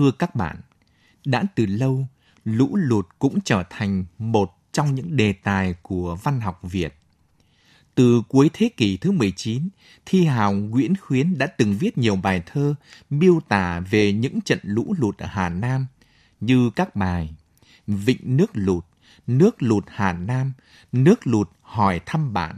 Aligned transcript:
Thưa 0.00 0.10
các 0.10 0.34
bạn, 0.34 0.56
đã 1.24 1.44
từ 1.54 1.66
lâu, 1.66 2.06
lũ 2.44 2.76
lụt 2.76 3.06
cũng 3.18 3.38
trở 3.44 3.62
thành 3.70 4.04
một 4.18 4.58
trong 4.72 4.94
những 4.94 5.16
đề 5.16 5.32
tài 5.32 5.74
của 5.82 6.18
văn 6.22 6.40
học 6.40 6.60
Việt. 6.62 6.94
Từ 7.94 8.22
cuối 8.28 8.50
thế 8.52 8.68
kỷ 8.76 8.96
thứ 8.96 9.10
19, 9.10 9.68
thi 10.06 10.24
hào 10.24 10.52
Nguyễn 10.52 10.94
Khuyến 10.96 11.38
đã 11.38 11.46
từng 11.46 11.76
viết 11.78 11.98
nhiều 11.98 12.16
bài 12.16 12.42
thơ 12.46 12.74
miêu 13.10 13.40
tả 13.48 13.80
về 13.80 14.12
những 14.12 14.40
trận 14.40 14.58
lũ 14.62 14.94
lụt 14.98 15.18
ở 15.18 15.26
Hà 15.26 15.48
Nam, 15.48 15.86
như 16.40 16.70
các 16.70 16.96
bài 16.96 17.34
Vịnh 17.86 18.36
nước 18.36 18.50
lụt, 18.54 18.84
Nước 19.26 19.62
lụt 19.62 19.84
Hà 19.88 20.12
Nam, 20.12 20.52
Nước 20.92 21.26
lụt 21.26 21.48
hỏi 21.60 22.00
thăm 22.06 22.32
bạn. 22.32 22.56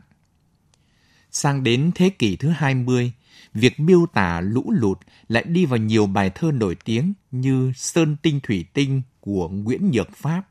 Sang 1.30 1.64
đến 1.64 1.90
thế 1.94 2.10
kỷ 2.10 2.36
thứ 2.36 2.48
20, 2.48 3.12
việc 3.54 3.80
miêu 3.80 4.06
tả 4.06 4.40
lũ 4.40 4.72
lụt 4.76 4.98
lại 5.28 5.44
đi 5.44 5.66
vào 5.66 5.78
nhiều 5.78 6.06
bài 6.06 6.30
thơ 6.30 6.52
nổi 6.52 6.76
tiếng 6.84 7.12
như 7.30 7.72
Sơn 7.76 8.16
Tinh 8.22 8.40
Thủy 8.42 8.64
Tinh 8.72 9.02
của 9.20 9.48
Nguyễn 9.48 9.90
Nhược 9.90 10.16
Pháp, 10.16 10.42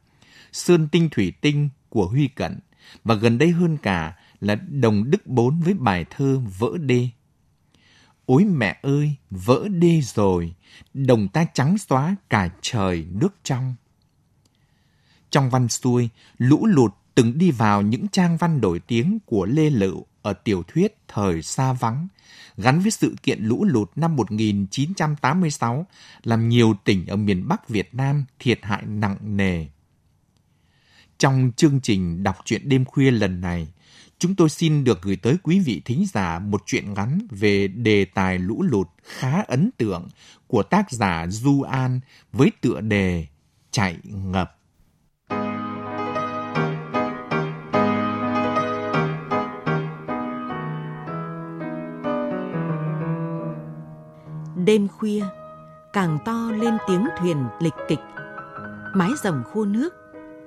Sơn 0.51 0.87
Tinh 0.91 1.09
Thủy 1.09 1.33
Tinh 1.41 1.69
của 1.89 2.07
Huy 2.07 2.27
Cận 2.27 2.59
và 3.03 3.15
gần 3.15 3.37
đây 3.37 3.51
hơn 3.51 3.77
cả 3.77 4.17
là 4.41 4.55
Đồng 4.55 5.11
Đức 5.11 5.27
Bốn 5.27 5.61
với 5.61 5.73
bài 5.73 6.05
thơ 6.09 6.41
Vỡ 6.59 6.77
Đê. 6.77 7.09
Ôi 8.25 8.45
mẹ 8.45 8.79
ơi, 8.81 9.15
vỡ 9.29 9.67
đê 9.67 10.01
rồi, 10.01 10.55
đồng 10.93 11.27
ta 11.27 11.45
trắng 11.53 11.77
xóa 11.77 12.15
cả 12.29 12.49
trời 12.61 13.05
nước 13.11 13.35
trong. 13.43 13.75
Trong 15.29 15.49
văn 15.49 15.67
xuôi, 15.67 16.09
lũ 16.37 16.65
lụt 16.65 16.91
từng 17.15 17.37
đi 17.37 17.51
vào 17.51 17.81
những 17.81 18.07
trang 18.07 18.37
văn 18.37 18.61
nổi 18.61 18.79
tiếng 18.79 19.19
của 19.25 19.45
Lê 19.45 19.69
Lựu 19.69 20.05
ở 20.21 20.33
tiểu 20.33 20.63
thuyết 20.67 20.97
Thời 21.07 21.41
Xa 21.41 21.73
Vắng, 21.73 22.07
gắn 22.61 22.79
với 22.79 22.91
sự 22.91 23.15
kiện 23.23 23.43
lũ 23.43 23.65
lụt 23.65 23.91
năm 23.95 24.15
1986 24.15 25.85
làm 26.23 26.49
nhiều 26.49 26.75
tỉnh 26.83 27.07
ở 27.07 27.15
miền 27.15 27.47
Bắc 27.47 27.69
Việt 27.69 27.95
Nam 27.95 28.25
thiệt 28.39 28.59
hại 28.63 28.83
nặng 28.85 29.17
nề. 29.21 29.65
Trong 31.17 31.51
chương 31.57 31.79
trình 31.83 32.23
đọc 32.23 32.35
truyện 32.45 32.69
đêm 32.69 32.85
khuya 32.85 33.11
lần 33.11 33.41
này, 33.41 33.67
chúng 34.19 34.35
tôi 34.35 34.49
xin 34.49 34.83
được 34.83 35.01
gửi 35.01 35.15
tới 35.15 35.35
quý 35.43 35.59
vị 35.59 35.81
thính 35.85 36.05
giả 36.13 36.39
một 36.39 36.63
truyện 36.65 36.93
ngắn 36.93 37.19
về 37.29 37.67
đề 37.67 38.05
tài 38.05 38.39
lũ 38.39 38.61
lụt 38.61 38.87
khá 39.03 39.41
ấn 39.47 39.69
tượng 39.77 40.07
của 40.47 40.63
tác 40.63 40.91
giả 40.91 41.27
Du 41.29 41.61
An 41.61 41.99
với 42.31 42.51
tựa 42.61 42.81
đề 42.81 43.27
Chạy 43.71 43.97
ngập. 44.03 44.60
Đêm 54.65 54.87
khuya, 54.87 55.23
càng 55.93 56.17
to 56.25 56.51
lên 56.51 56.77
tiếng 56.87 57.07
thuyền 57.17 57.45
lịch 57.59 57.73
kịch. 57.87 57.99
Mái 58.95 59.09
rồng 59.23 59.43
khô 59.53 59.65
nước, 59.65 59.89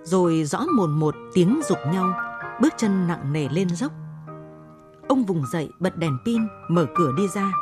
rồi 0.02 0.44
rõ 0.44 0.64
mồn 0.76 0.90
một 0.90 1.14
tiếng 1.34 1.60
dục 1.68 1.78
nhau, 1.92 2.12
bước 2.60 2.74
chân 2.76 3.06
nặng 3.08 3.32
nề 3.32 3.48
lên 3.48 3.68
dốc. 3.68 3.92
Ông 5.08 5.24
vùng 5.24 5.46
dậy 5.52 5.68
bật 5.80 5.96
đèn 5.96 6.18
pin, 6.26 6.42
mở 6.68 6.86
cửa 6.94 7.12
đi 7.16 7.28
ra. 7.28 7.52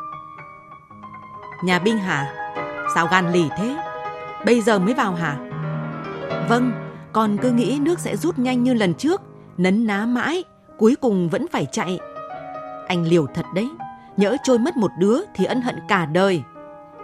Nhà 1.64 1.78
binh 1.78 1.98
hả? 1.98 2.34
Sao 2.94 3.06
gan 3.10 3.32
lì 3.32 3.48
thế? 3.58 3.76
Bây 4.46 4.60
giờ 4.60 4.78
mới 4.78 4.94
vào 4.94 5.14
hả? 5.14 5.36
Vâng, 6.48 6.72
còn 7.12 7.36
cứ 7.42 7.50
nghĩ 7.50 7.78
nước 7.82 7.98
sẽ 7.98 8.16
rút 8.16 8.38
nhanh 8.38 8.62
như 8.62 8.74
lần 8.74 8.94
trước, 8.94 9.20
nấn 9.56 9.86
ná 9.86 10.06
mãi, 10.06 10.44
cuối 10.78 10.96
cùng 11.00 11.28
vẫn 11.28 11.46
phải 11.52 11.66
chạy. 11.72 11.98
Anh 12.88 13.06
liều 13.06 13.26
thật 13.34 13.44
đấy, 13.54 13.70
nhỡ 14.16 14.36
trôi 14.42 14.58
mất 14.58 14.76
một 14.76 14.90
đứa 14.98 15.18
thì 15.34 15.44
ân 15.44 15.60
hận 15.60 15.78
cả 15.88 16.06
đời. 16.06 16.42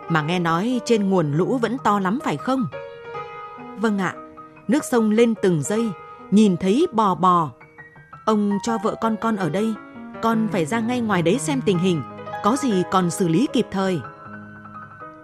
Mà 0.08 0.22
nghe 0.22 0.38
nói 0.38 0.80
trên 0.84 1.10
nguồn 1.10 1.32
lũ 1.32 1.58
vẫn 1.62 1.76
to 1.84 1.98
lắm 1.98 2.18
phải 2.24 2.36
không? 2.36 2.66
Vâng 3.76 3.98
ạ, 3.98 4.14
nước 4.68 4.84
sông 4.84 5.10
lên 5.10 5.34
từng 5.42 5.62
giây, 5.62 5.90
nhìn 6.30 6.56
thấy 6.56 6.86
bò 6.92 7.14
bò. 7.14 7.50
Ông 8.24 8.58
cho 8.62 8.78
vợ 8.78 8.94
con 9.00 9.16
con 9.20 9.36
ở 9.36 9.50
đây, 9.50 9.74
con 10.22 10.48
phải 10.52 10.66
ra 10.66 10.80
ngay 10.80 11.00
ngoài 11.00 11.22
đấy 11.22 11.38
xem 11.38 11.60
tình 11.66 11.78
hình, 11.78 12.02
có 12.44 12.56
gì 12.56 12.82
còn 12.90 13.10
xử 13.10 13.28
lý 13.28 13.48
kịp 13.52 13.66
thời. 13.70 14.00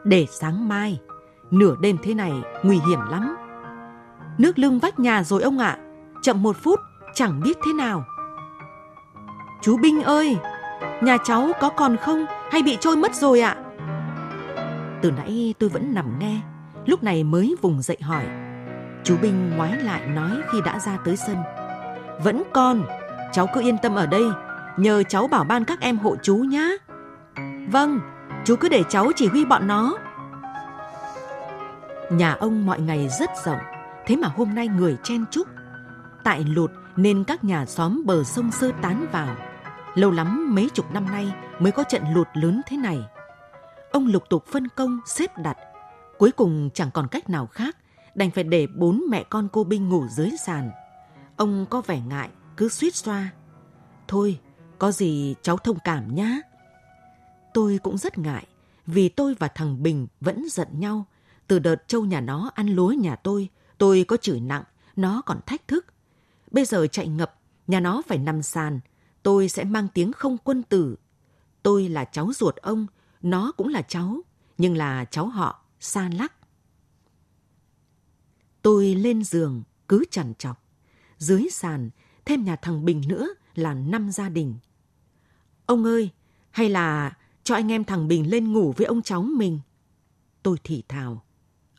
Để 0.04 0.26
sáng 0.30 0.68
mai, 0.68 1.00
nửa 1.50 1.76
đêm 1.80 1.98
thế 2.02 2.14
này 2.14 2.32
nguy 2.62 2.80
hiểm 2.88 3.00
lắm. 3.10 3.36
Nước 4.38 4.58
lưng 4.58 4.78
vách 4.78 4.98
nhà 4.98 5.22
rồi 5.22 5.42
ông 5.42 5.58
ạ, 5.58 5.78
chậm 6.22 6.42
một 6.42 6.56
phút 6.62 6.80
chẳng 7.14 7.40
biết 7.44 7.56
thế 7.66 7.72
nào. 7.72 8.04
Chú 9.62 9.76
Binh 9.82 10.02
ơi, 10.02 10.36
nhà 11.00 11.18
cháu 11.24 11.52
có 11.60 11.68
còn 11.68 11.96
không 11.96 12.26
hay 12.50 12.62
bị 12.62 12.78
trôi 12.80 12.96
mất 12.96 13.14
rồi 13.14 13.40
ạ? 13.40 13.56
Từ 15.02 15.10
nãy 15.10 15.54
tôi 15.58 15.68
vẫn 15.68 15.94
nằm 15.94 16.18
nghe, 16.18 16.40
lúc 16.86 17.02
này 17.02 17.24
mới 17.24 17.56
vùng 17.62 17.82
dậy 17.82 17.98
hỏi. 18.02 18.24
Chú 19.04 19.16
Binh 19.22 19.56
ngoái 19.56 19.76
lại 19.76 20.06
nói 20.06 20.30
khi 20.52 20.58
đã 20.64 20.78
ra 20.78 20.98
tới 21.04 21.16
sân. 21.16 21.36
Vẫn 22.24 22.42
còn, 22.52 22.82
cháu 23.32 23.48
cứ 23.54 23.60
yên 23.60 23.78
tâm 23.78 23.94
ở 23.94 24.06
đây, 24.06 24.24
nhờ 24.76 25.02
cháu 25.02 25.26
bảo 25.26 25.44
ban 25.44 25.64
các 25.64 25.80
em 25.80 25.98
hộ 25.98 26.16
chú 26.22 26.36
nhá. 26.36 26.68
Vâng, 27.68 28.00
chú 28.44 28.56
cứ 28.56 28.68
để 28.68 28.82
cháu 28.88 29.12
chỉ 29.16 29.26
huy 29.26 29.44
bọn 29.44 29.66
nó. 29.66 29.98
Nhà 32.10 32.32
ông 32.32 32.66
mọi 32.66 32.80
ngày 32.80 33.08
rất 33.20 33.30
rộng, 33.44 33.60
thế 34.06 34.16
mà 34.16 34.28
hôm 34.36 34.54
nay 34.54 34.68
người 34.68 34.96
chen 35.02 35.24
chúc. 35.30 35.48
Tại 36.24 36.44
lụt 36.48 36.70
nên 36.96 37.24
các 37.24 37.44
nhà 37.44 37.66
xóm 37.66 38.02
bờ 38.06 38.24
sông 38.24 38.50
sơ 38.50 38.70
tán 38.82 39.06
vào. 39.12 39.36
Lâu 39.94 40.10
lắm 40.10 40.54
mấy 40.54 40.68
chục 40.74 40.92
năm 40.92 41.04
nay 41.04 41.32
mới 41.58 41.72
có 41.72 41.84
trận 41.84 42.02
lụt 42.14 42.28
lớn 42.34 42.60
thế 42.66 42.76
này. 42.76 42.98
Ông 43.92 44.06
lục 44.06 44.24
tục 44.30 44.46
phân 44.46 44.68
công, 44.68 45.00
xếp 45.06 45.38
đặt. 45.38 45.58
Cuối 46.18 46.32
cùng 46.32 46.70
chẳng 46.74 46.90
còn 46.94 47.08
cách 47.08 47.30
nào 47.30 47.46
khác, 47.46 47.76
đành 48.14 48.30
phải 48.30 48.44
để 48.44 48.66
bốn 48.66 49.04
mẹ 49.10 49.24
con 49.30 49.48
cô 49.52 49.64
Binh 49.64 49.88
ngủ 49.88 50.06
dưới 50.08 50.30
sàn. 50.44 50.70
Ông 51.36 51.66
có 51.70 51.80
vẻ 51.80 52.00
ngại, 52.00 52.28
cứ 52.56 52.68
suýt 52.68 52.94
xoa. 52.94 53.30
Thôi, 54.08 54.40
có 54.78 54.92
gì 54.92 55.34
cháu 55.42 55.56
thông 55.56 55.78
cảm 55.84 56.14
nhá. 56.14 56.38
Tôi 57.54 57.78
cũng 57.82 57.98
rất 57.98 58.18
ngại, 58.18 58.46
vì 58.86 59.08
tôi 59.08 59.34
và 59.38 59.48
thằng 59.48 59.82
Bình 59.82 60.06
vẫn 60.20 60.44
giận 60.50 60.68
nhau. 60.72 61.04
Từ 61.46 61.58
đợt 61.58 61.88
trâu 61.88 62.04
nhà 62.04 62.20
nó 62.20 62.50
ăn 62.54 62.68
lúa 62.68 62.88
nhà 62.88 63.16
tôi, 63.16 63.48
tôi 63.78 64.04
có 64.08 64.16
chửi 64.16 64.40
nặng, 64.40 64.64
nó 64.96 65.22
còn 65.26 65.40
thách 65.46 65.68
thức. 65.68 65.86
Bây 66.50 66.64
giờ 66.64 66.86
chạy 66.86 67.08
ngập, 67.08 67.34
nhà 67.66 67.80
nó 67.80 68.02
phải 68.06 68.18
nằm 68.18 68.42
sàn, 68.42 68.80
tôi 69.24 69.48
sẽ 69.48 69.64
mang 69.64 69.88
tiếng 69.94 70.12
không 70.12 70.38
quân 70.44 70.62
tử. 70.62 70.96
Tôi 71.62 71.88
là 71.88 72.04
cháu 72.04 72.32
ruột 72.34 72.56
ông, 72.56 72.86
nó 73.22 73.52
cũng 73.56 73.68
là 73.68 73.82
cháu, 73.82 74.20
nhưng 74.58 74.76
là 74.76 75.04
cháu 75.04 75.26
họ, 75.26 75.64
xa 75.80 76.08
lắc. 76.08 76.32
Tôi 78.62 78.94
lên 78.94 79.24
giường, 79.24 79.62
cứ 79.88 80.04
chằn 80.10 80.34
chọc. 80.34 80.62
Dưới 81.18 81.46
sàn, 81.52 81.90
thêm 82.24 82.44
nhà 82.44 82.56
thằng 82.56 82.84
Bình 82.84 83.02
nữa 83.08 83.28
là 83.54 83.74
năm 83.74 84.10
gia 84.12 84.28
đình. 84.28 84.54
Ông 85.66 85.84
ơi, 85.84 86.10
hay 86.50 86.68
là 86.68 87.16
cho 87.44 87.54
anh 87.54 87.72
em 87.72 87.84
thằng 87.84 88.08
Bình 88.08 88.30
lên 88.30 88.52
ngủ 88.52 88.74
với 88.76 88.86
ông 88.86 89.02
cháu 89.02 89.22
mình? 89.22 89.60
Tôi 90.42 90.56
thì 90.64 90.82
thào. 90.88 91.24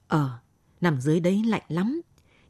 Ờ, 0.08 0.40
nằm 0.82 1.02
dưới 1.02 1.20
đấy 1.20 1.44
lạnh 1.46 1.66
lắm. 1.68 2.02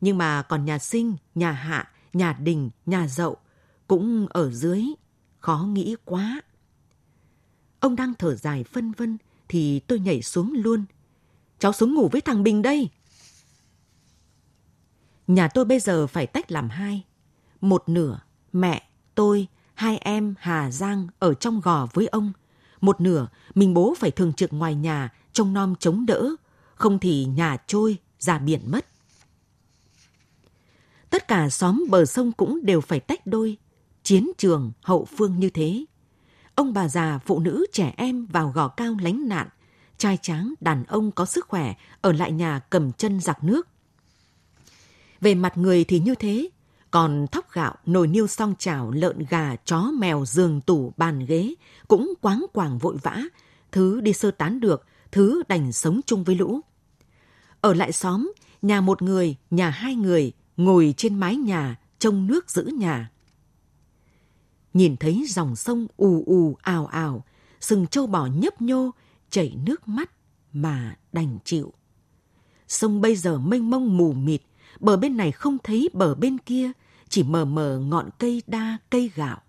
Nhưng 0.02 0.18
mà 0.18 0.42
còn 0.42 0.66
nhà 0.66 0.80
sinh, 0.80 1.16
nhà 1.36 1.52
hạ, 1.52 1.92
nhà 2.14 2.34
đình, 2.34 2.70
nhà 2.86 3.08
dậu 3.08 3.38
cũng 3.88 4.28
ở 4.30 4.52
dưới. 4.52 4.86
Khó 5.40 5.58
nghĩ 5.58 5.96
quá. 6.06 6.42
Ông 7.80 7.96
đang 7.96 8.14
thở 8.14 8.36
dài 8.36 8.64
phân 8.64 8.92
vân 8.92 9.18
thì 9.48 9.80
tôi 9.80 10.00
nhảy 10.00 10.22
xuống 10.22 10.54
luôn. 10.54 10.86
Cháu 11.60 11.74
xuống 11.74 11.94
ngủ 11.94 12.10
với 12.12 12.22
thằng 12.22 12.44
Bình 12.44 12.62
đây. 12.62 12.90
Nhà 15.28 15.48
tôi 15.48 15.66
bây 15.66 15.80
giờ 15.80 16.08
phải 16.08 16.28
tách 16.28 16.52
làm 16.52 16.70
hai. 16.70 17.04
Một 17.62 17.90
nửa 17.90 18.20
mẹ, 18.54 18.90
Tôi, 19.16 19.48
hai 19.74 19.98
em 19.98 20.36
Hà 20.40 20.72
Giang 20.72 21.08
ở 21.20 21.34
trong 21.34 21.62
gò 21.62 21.88
với 21.94 22.08
ông. 22.08 22.34
Một 22.82 23.02
nửa, 23.02 23.28
mình 23.56 23.74
bố 23.74 23.94
phải 24.00 24.12
thường 24.12 24.34
trực 24.34 24.54
ngoài 24.54 24.76
nhà, 24.76 25.14
trông 25.34 25.54
nom 25.54 25.76
chống 25.76 26.06
đỡ, 26.06 26.30
không 26.76 27.00
thì 27.00 27.26
nhà 27.26 27.58
trôi, 27.68 27.98
ra 28.20 28.40
biển 28.40 28.62
mất. 28.72 28.86
Tất 31.10 31.28
cả 31.28 31.50
xóm 31.50 31.86
bờ 31.90 32.06
sông 32.06 32.32
cũng 32.32 32.66
đều 32.66 32.82
phải 32.82 33.00
tách 33.00 33.28
đôi, 33.28 33.58
chiến 34.06 34.32
trường 34.38 34.72
hậu 34.82 35.06
phương 35.06 35.40
như 35.40 35.50
thế. 35.50 35.86
Ông 36.56 36.74
bà 36.74 36.88
già, 36.88 37.20
phụ 37.26 37.40
nữ, 37.40 37.66
trẻ 37.72 37.94
em 37.98 38.26
vào 38.26 38.52
gò 38.56 38.68
cao 38.68 38.96
lánh 39.02 39.28
nạn, 39.28 39.48
trai 39.98 40.18
tráng, 40.22 40.54
đàn 40.62 40.84
ông 40.84 41.12
có 41.12 41.26
sức 41.26 41.48
khỏe 41.48 41.74
ở 42.02 42.12
lại 42.12 42.32
nhà 42.32 42.60
cầm 42.70 42.92
chân 42.92 43.20
giặc 43.20 43.44
nước. 43.44 43.68
Về 45.22 45.36
mặt 45.36 45.58
người 45.58 45.84
thì 45.84 46.00
như 46.00 46.16
thế, 46.16 46.50
còn 46.92 47.26
thóc 47.32 47.52
gạo, 47.52 47.76
nồi 47.86 48.08
niêu 48.08 48.28
song 48.28 48.56
chảo, 48.60 48.92
lợn 48.92 49.26
gà, 49.30 49.56
chó 49.66 49.92
mèo, 50.00 50.26
giường 50.26 50.62
tủ, 50.62 50.94
bàn 50.98 51.26
ghế 51.26 51.54
cũng 51.88 52.14
quáng 52.22 52.46
quàng 52.54 52.78
vội 52.78 52.98
vã, 53.04 53.22
thứ 53.72 54.02
đi 54.02 54.14
sơ 54.14 54.32
tán 54.32 54.60
được, 54.60 54.86
thứ 55.12 55.44
đành 55.48 55.72
sống 55.72 56.02
chung 56.06 56.24
với 56.24 56.36
lũ. 56.36 56.60
Ở 57.62 57.74
lại 57.74 57.92
xóm, 57.92 58.32
nhà 58.62 58.82
một 58.82 59.02
người, 59.02 59.36
nhà 59.50 59.70
hai 59.70 59.96
người, 59.96 60.32
ngồi 60.58 60.94
trên 60.98 61.16
mái 61.16 61.36
nhà, 61.36 61.80
trông 62.00 62.28
nước 62.28 62.52
giữ 62.52 62.64
nhà. 62.64 63.12
Nhìn 64.76 64.98
thấy 64.98 65.26
dòng 65.28 65.56
sông 65.56 65.88
ù 65.98 66.24
ù 66.26 66.58
ào 66.62 66.86
ào, 66.86 67.24
sừng 67.62 67.88
trâu 67.88 68.08
bò 68.08 68.26
nhấp 68.26 68.62
nhô, 68.62 68.92
chảy 69.30 69.58
nước 69.66 69.88
mắt 69.88 70.12
mà 70.54 70.98
đành 71.14 71.38
chịu. 71.46 71.74
Sông 72.68 73.02
bây 73.02 73.16
giờ 73.16 73.38
mênh 73.38 73.70
mông 73.70 73.98
mù 73.98 74.14
mịt, 74.14 74.42
bờ 74.80 74.98
bên 74.98 75.18
này 75.18 75.32
không 75.32 75.58
thấy 75.64 75.90
bờ 75.94 76.16
bên 76.16 76.38
kia, 76.38 76.72
chỉ 77.10 77.24
mờ 77.24 77.46
mờ 77.46 77.80
ngọn 77.80 78.10
cây 78.20 78.44
đa 78.48 78.78
cây 78.90 79.12
gạo. 79.16 79.42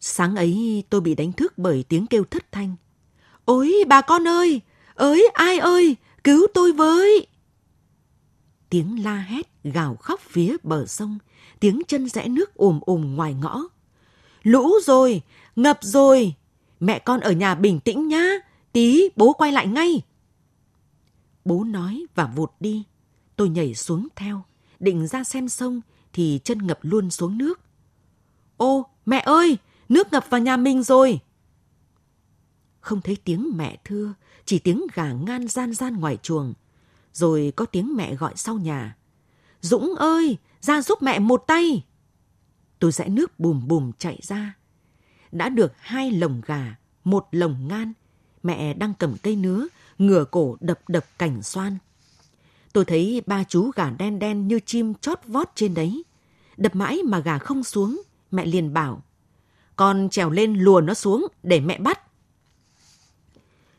Sáng 0.00 0.36
ấy 0.36 0.84
tôi 0.90 1.00
bị 1.00 1.14
đánh 1.14 1.32
thức 1.32 1.58
bởi 1.58 1.84
tiếng 1.88 2.06
kêu 2.06 2.24
thất 2.24 2.52
thanh. 2.52 2.76
Ôi 3.44 3.74
bà 3.88 4.00
con 4.00 4.28
ơi! 4.28 4.60
Ơi 4.94 5.28
ai 5.34 5.58
ơi! 5.58 5.96
Cứu 6.24 6.46
tôi 6.54 6.72
với! 6.72 7.26
Tiếng 8.70 9.04
la 9.04 9.16
hét 9.16 9.64
gào 9.64 9.96
khóc 9.96 10.20
phía 10.20 10.56
bờ 10.62 10.86
sông, 10.86 11.18
tiếng 11.60 11.82
chân 11.88 12.08
rẽ 12.08 12.28
nước 12.28 12.54
ồm 12.54 12.80
ồm 12.86 13.14
ngoài 13.14 13.34
ngõ. 13.34 13.62
Lũ 14.42 14.72
rồi! 14.84 15.22
Ngập 15.56 15.78
rồi! 15.82 16.34
Mẹ 16.80 16.98
con 16.98 17.20
ở 17.20 17.32
nhà 17.32 17.54
bình 17.54 17.80
tĩnh 17.80 18.08
nhá! 18.08 18.30
Tí 18.72 19.08
bố 19.16 19.32
quay 19.32 19.52
lại 19.52 19.66
ngay! 19.66 20.02
Bố 21.44 21.64
nói 21.64 22.06
và 22.14 22.26
vụt 22.26 22.50
đi. 22.60 22.84
Tôi 23.36 23.48
nhảy 23.48 23.74
xuống 23.74 24.08
theo, 24.16 24.44
định 24.80 25.06
ra 25.06 25.24
xem 25.24 25.48
sông 25.48 25.80
thì 26.12 26.40
chân 26.44 26.66
ngập 26.66 26.78
luôn 26.82 27.10
xuống 27.10 27.38
nước. 27.38 27.60
Ô, 28.56 28.86
mẹ 29.06 29.18
ơi, 29.18 29.58
nước 29.88 30.12
ngập 30.12 30.30
vào 30.30 30.40
nhà 30.40 30.56
mình 30.56 30.82
rồi. 30.82 31.20
Không 32.80 33.00
thấy 33.00 33.16
tiếng 33.24 33.50
mẹ 33.56 33.76
thưa, 33.84 34.14
chỉ 34.44 34.58
tiếng 34.58 34.86
gà 34.94 35.12
ngan 35.12 35.48
gian 35.48 35.74
gian 35.74 36.00
ngoài 36.00 36.18
chuồng. 36.22 36.54
Rồi 37.12 37.52
có 37.56 37.64
tiếng 37.64 37.96
mẹ 37.96 38.14
gọi 38.14 38.32
sau 38.36 38.54
nhà. 38.58 38.96
Dũng 39.66 39.94
ơi, 39.94 40.38
ra 40.60 40.82
giúp 40.82 41.02
mẹ 41.02 41.18
một 41.18 41.44
tay. 41.46 41.84
Tôi 42.78 42.92
rẽ 42.92 43.08
nước 43.08 43.40
bùm 43.40 43.68
bùm 43.68 43.92
chạy 43.98 44.18
ra. 44.22 44.54
Đã 45.32 45.48
được 45.48 45.72
hai 45.78 46.10
lồng 46.10 46.40
gà, 46.46 46.76
một 47.04 47.28
lồng 47.30 47.68
ngan. 47.68 47.92
Mẹ 48.42 48.74
đang 48.74 48.94
cầm 48.98 49.16
cây 49.22 49.36
nứa, 49.36 49.66
ngửa 49.98 50.24
cổ 50.24 50.56
đập 50.60 50.80
đập 50.88 51.04
cảnh 51.18 51.42
xoan. 51.42 51.78
Tôi 52.72 52.84
thấy 52.84 53.22
ba 53.26 53.44
chú 53.44 53.70
gà 53.70 53.90
đen 53.90 54.18
đen 54.18 54.48
như 54.48 54.60
chim 54.66 54.94
chót 54.94 55.20
vót 55.26 55.48
trên 55.54 55.74
đấy. 55.74 56.02
Đập 56.56 56.74
mãi 56.74 57.02
mà 57.04 57.18
gà 57.18 57.38
không 57.38 57.64
xuống, 57.64 58.02
mẹ 58.30 58.46
liền 58.46 58.72
bảo. 58.72 59.02
Con 59.76 60.08
trèo 60.10 60.30
lên 60.30 60.54
lùa 60.54 60.80
nó 60.80 60.94
xuống 60.94 61.26
để 61.42 61.60
mẹ 61.60 61.78
bắt. 61.78 62.00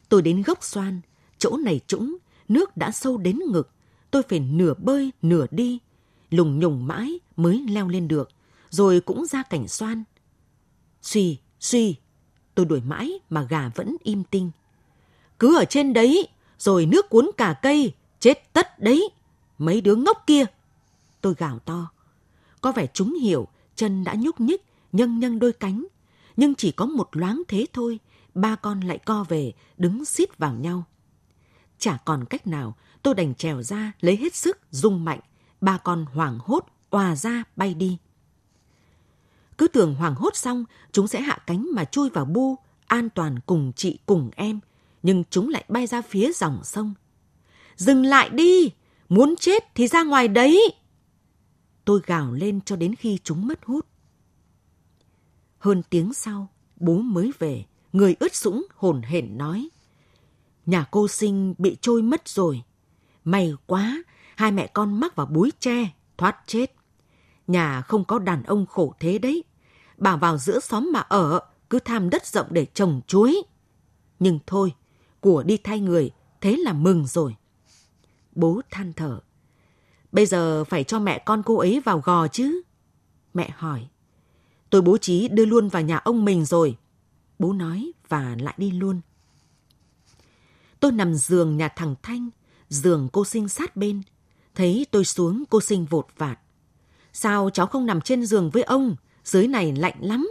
Tôi 0.09 0.21
đến 0.21 0.43
gốc 0.45 0.63
xoan, 0.63 1.01
chỗ 1.37 1.57
này 1.57 1.79
trũng, 1.87 2.17
nước 2.47 2.77
đã 2.77 2.91
sâu 2.91 3.17
đến 3.17 3.39
ngực. 3.51 3.69
Tôi 4.17 4.23
phải 4.29 4.39
nửa 4.39 4.73
bơi, 4.73 5.11
nửa 5.21 5.45
đi. 5.51 5.79
Lùng 6.29 6.59
nhùng 6.59 6.87
mãi 6.87 7.19
mới 7.35 7.65
leo 7.69 7.87
lên 7.87 8.07
được, 8.07 8.29
rồi 8.69 8.99
cũng 8.99 9.25
ra 9.25 9.43
cảnh 9.43 9.67
xoan. 9.67 10.03
Suy, 11.01 11.37
suy, 11.59 11.95
tôi 12.55 12.65
đuổi 12.65 12.81
mãi 12.81 13.19
mà 13.29 13.43
gà 13.49 13.71
vẫn 13.75 13.95
im 14.03 14.23
tinh. 14.23 14.51
Cứ 15.39 15.57
ở 15.57 15.65
trên 15.65 15.93
đấy, 15.93 16.27
rồi 16.59 16.85
nước 16.85 17.09
cuốn 17.09 17.29
cả 17.37 17.59
cây, 17.61 17.93
chết 18.19 18.53
tất 18.53 18.79
đấy. 18.79 19.09
Mấy 19.57 19.81
đứa 19.81 19.95
ngốc 19.95 20.23
kia. 20.27 20.45
Tôi 21.21 21.33
gào 21.37 21.59
to. 21.59 21.91
Có 22.61 22.71
vẻ 22.71 22.87
chúng 22.93 23.13
hiểu, 23.21 23.47
chân 23.75 24.03
đã 24.03 24.15
nhúc 24.17 24.39
nhích, 24.39 24.65
nhân 24.91 25.19
nhân 25.19 25.39
đôi 25.39 25.53
cánh. 25.53 25.85
Nhưng 26.37 26.55
chỉ 26.55 26.71
có 26.71 26.85
một 26.85 27.09
loáng 27.11 27.41
thế 27.47 27.65
thôi, 27.73 27.99
ba 28.33 28.55
con 28.55 28.81
lại 28.81 28.97
co 28.97 29.25
về, 29.29 29.53
đứng 29.77 30.05
xít 30.05 30.37
vào 30.37 30.53
nhau. 30.53 30.83
Chả 31.79 31.97
còn 32.05 32.25
cách 32.25 32.47
nào, 32.47 32.75
tôi 33.03 33.15
đành 33.15 33.35
trèo 33.35 33.61
ra, 33.61 33.91
lấy 33.99 34.17
hết 34.17 34.35
sức, 34.35 34.59
rung 34.71 35.05
mạnh. 35.05 35.19
Ba 35.61 35.77
con 35.77 36.05
hoảng 36.05 36.39
hốt, 36.41 36.65
òa 36.89 37.15
ra, 37.15 37.43
bay 37.55 37.73
đi. 37.73 37.97
Cứ 39.57 39.67
tưởng 39.67 39.95
hoảng 39.95 40.15
hốt 40.15 40.35
xong, 40.35 40.65
chúng 40.91 41.07
sẽ 41.07 41.21
hạ 41.21 41.37
cánh 41.47 41.67
mà 41.73 41.85
chui 41.85 42.09
vào 42.09 42.25
bu, 42.25 42.55
an 42.87 43.09
toàn 43.09 43.39
cùng 43.45 43.71
chị 43.75 43.99
cùng 44.05 44.31
em. 44.35 44.59
Nhưng 45.03 45.23
chúng 45.29 45.49
lại 45.49 45.63
bay 45.67 45.87
ra 45.87 46.01
phía 46.01 46.31
dòng 46.31 46.63
sông. 46.63 46.93
Dừng 47.75 48.05
lại 48.05 48.29
đi! 48.29 48.71
Muốn 49.09 49.35
chết 49.35 49.63
thì 49.75 49.87
ra 49.87 50.03
ngoài 50.03 50.27
đấy! 50.27 50.73
Tôi 51.85 52.01
gào 52.05 52.33
lên 52.33 52.61
cho 52.61 52.75
đến 52.75 52.95
khi 52.95 53.19
chúng 53.23 53.47
mất 53.47 53.65
hút. 53.65 53.85
Hơn 55.59 55.81
tiếng 55.89 56.13
sau, 56.13 56.47
bố 56.75 56.97
mới 56.97 57.31
về, 57.39 57.65
người 57.93 58.15
ướt 58.19 58.35
sũng 58.35 58.65
hồn 58.75 59.01
hển 59.01 59.37
nói. 59.37 59.69
Nhà 60.67 60.85
cô 60.91 61.07
sinh 61.07 61.53
bị 61.57 61.77
trôi 61.81 62.01
mất 62.01 62.27
rồi. 62.27 62.63
May 63.23 63.53
quá, 63.65 64.03
hai 64.35 64.51
mẹ 64.51 64.67
con 64.67 64.99
mắc 64.99 65.15
vào 65.15 65.25
búi 65.25 65.51
tre, 65.59 65.93
thoát 66.17 66.37
chết. 66.45 66.75
Nhà 67.47 67.81
không 67.81 68.05
có 68.05 68.19
đàn 68.19 68.43
ông 68.43 68.65
khổ 68.65 68.93
thế 68.99 69.17
đấy. 69.17 69.43
Bà 69.97 70.15
vào 70.15 70.37
giữa 70.37 70.59
xóm 70.59 70.89
mà 70.93 70.99
ở, 70.99 71.39
cứ 71.69 71.79
tham 71.79 72.09
đất 72.09 72.25
rộng 72.25 72.47
để 72.49 72.65
trồng 72.73 73.01
chuối. 73.07 73.43
Nhưng 74.19 74.39
thôi, 74.47 74.73
của 75.19 75.43
đi 75.43 75.57
thay 75.57 75.79
người, 75.79 76.11
thế 76.41 76.55
là 76.57 76.73
mừng 76.73 77.07
rồi. 77.07 77.35
Bố 78.35 78.61
than 78.71 78.93
thở. 78.93 79.19
Bây 80.11 80.25
giờ 80.25 80.63
phải 80.63 80.83
cho 80.83 80.99
mẹ 80.99 81.19
con 81.25 81.43
cô 81.45 81.57
ấy 81.57 81.79
vào 81.85 81.99
gò 81.99 82.27
chứ? 82.27 82.61
Mẹ 83.33 83.49
hỏi. 83.55 83.87
Tôi 84.69 84.81
bố 84.81 84.97
trí 84.97 85.27
đưa 85.27 85.45
luôn 85.45 85.67
vào 85.67 85.81
nhà 85.81 85.97
ông 85.97 86.25
mình 86.25 86.45
rồi. 86.45 86.77
Bố 87.39 87.53
nói 87.53 87.91
và 88.09 88.35
lại 88.39 88.53
đi 88.57 88.71
luôn. 88.71 89.01
Tôi 90.79 90.91
nằm 90.91 91.15
giường 91.15 91.57
nhà 91.57 91.67
thằng 91.67 91.95
Thanh, 92.03 92.29
giường 92.69 93.09
cô 93.13 93.25
sinh 93.25 93.49
sát 93.49 93.75
bên. 93.75 94.01
Thấy 94.55 94.85
tôi 94.91 95.05
xuống 95.05 95.43
cô 95.49 95.61
sinh 95.61 95.85
vột 95.85 96.07
vạt. 96.17 96.39
Sao 97.13 97.49
cháu 97.49 97.67
không 97.67 97.85
nằm 97.85 98.01
trên 98.01 98.25
giường 98.25 98.49
với 98.49 98.63
ông? 98.63 98.95
Dưới 99.23 99.47
này 99.47 99.73
lạnh 99.75 99.95
lắm. 99.99 100.29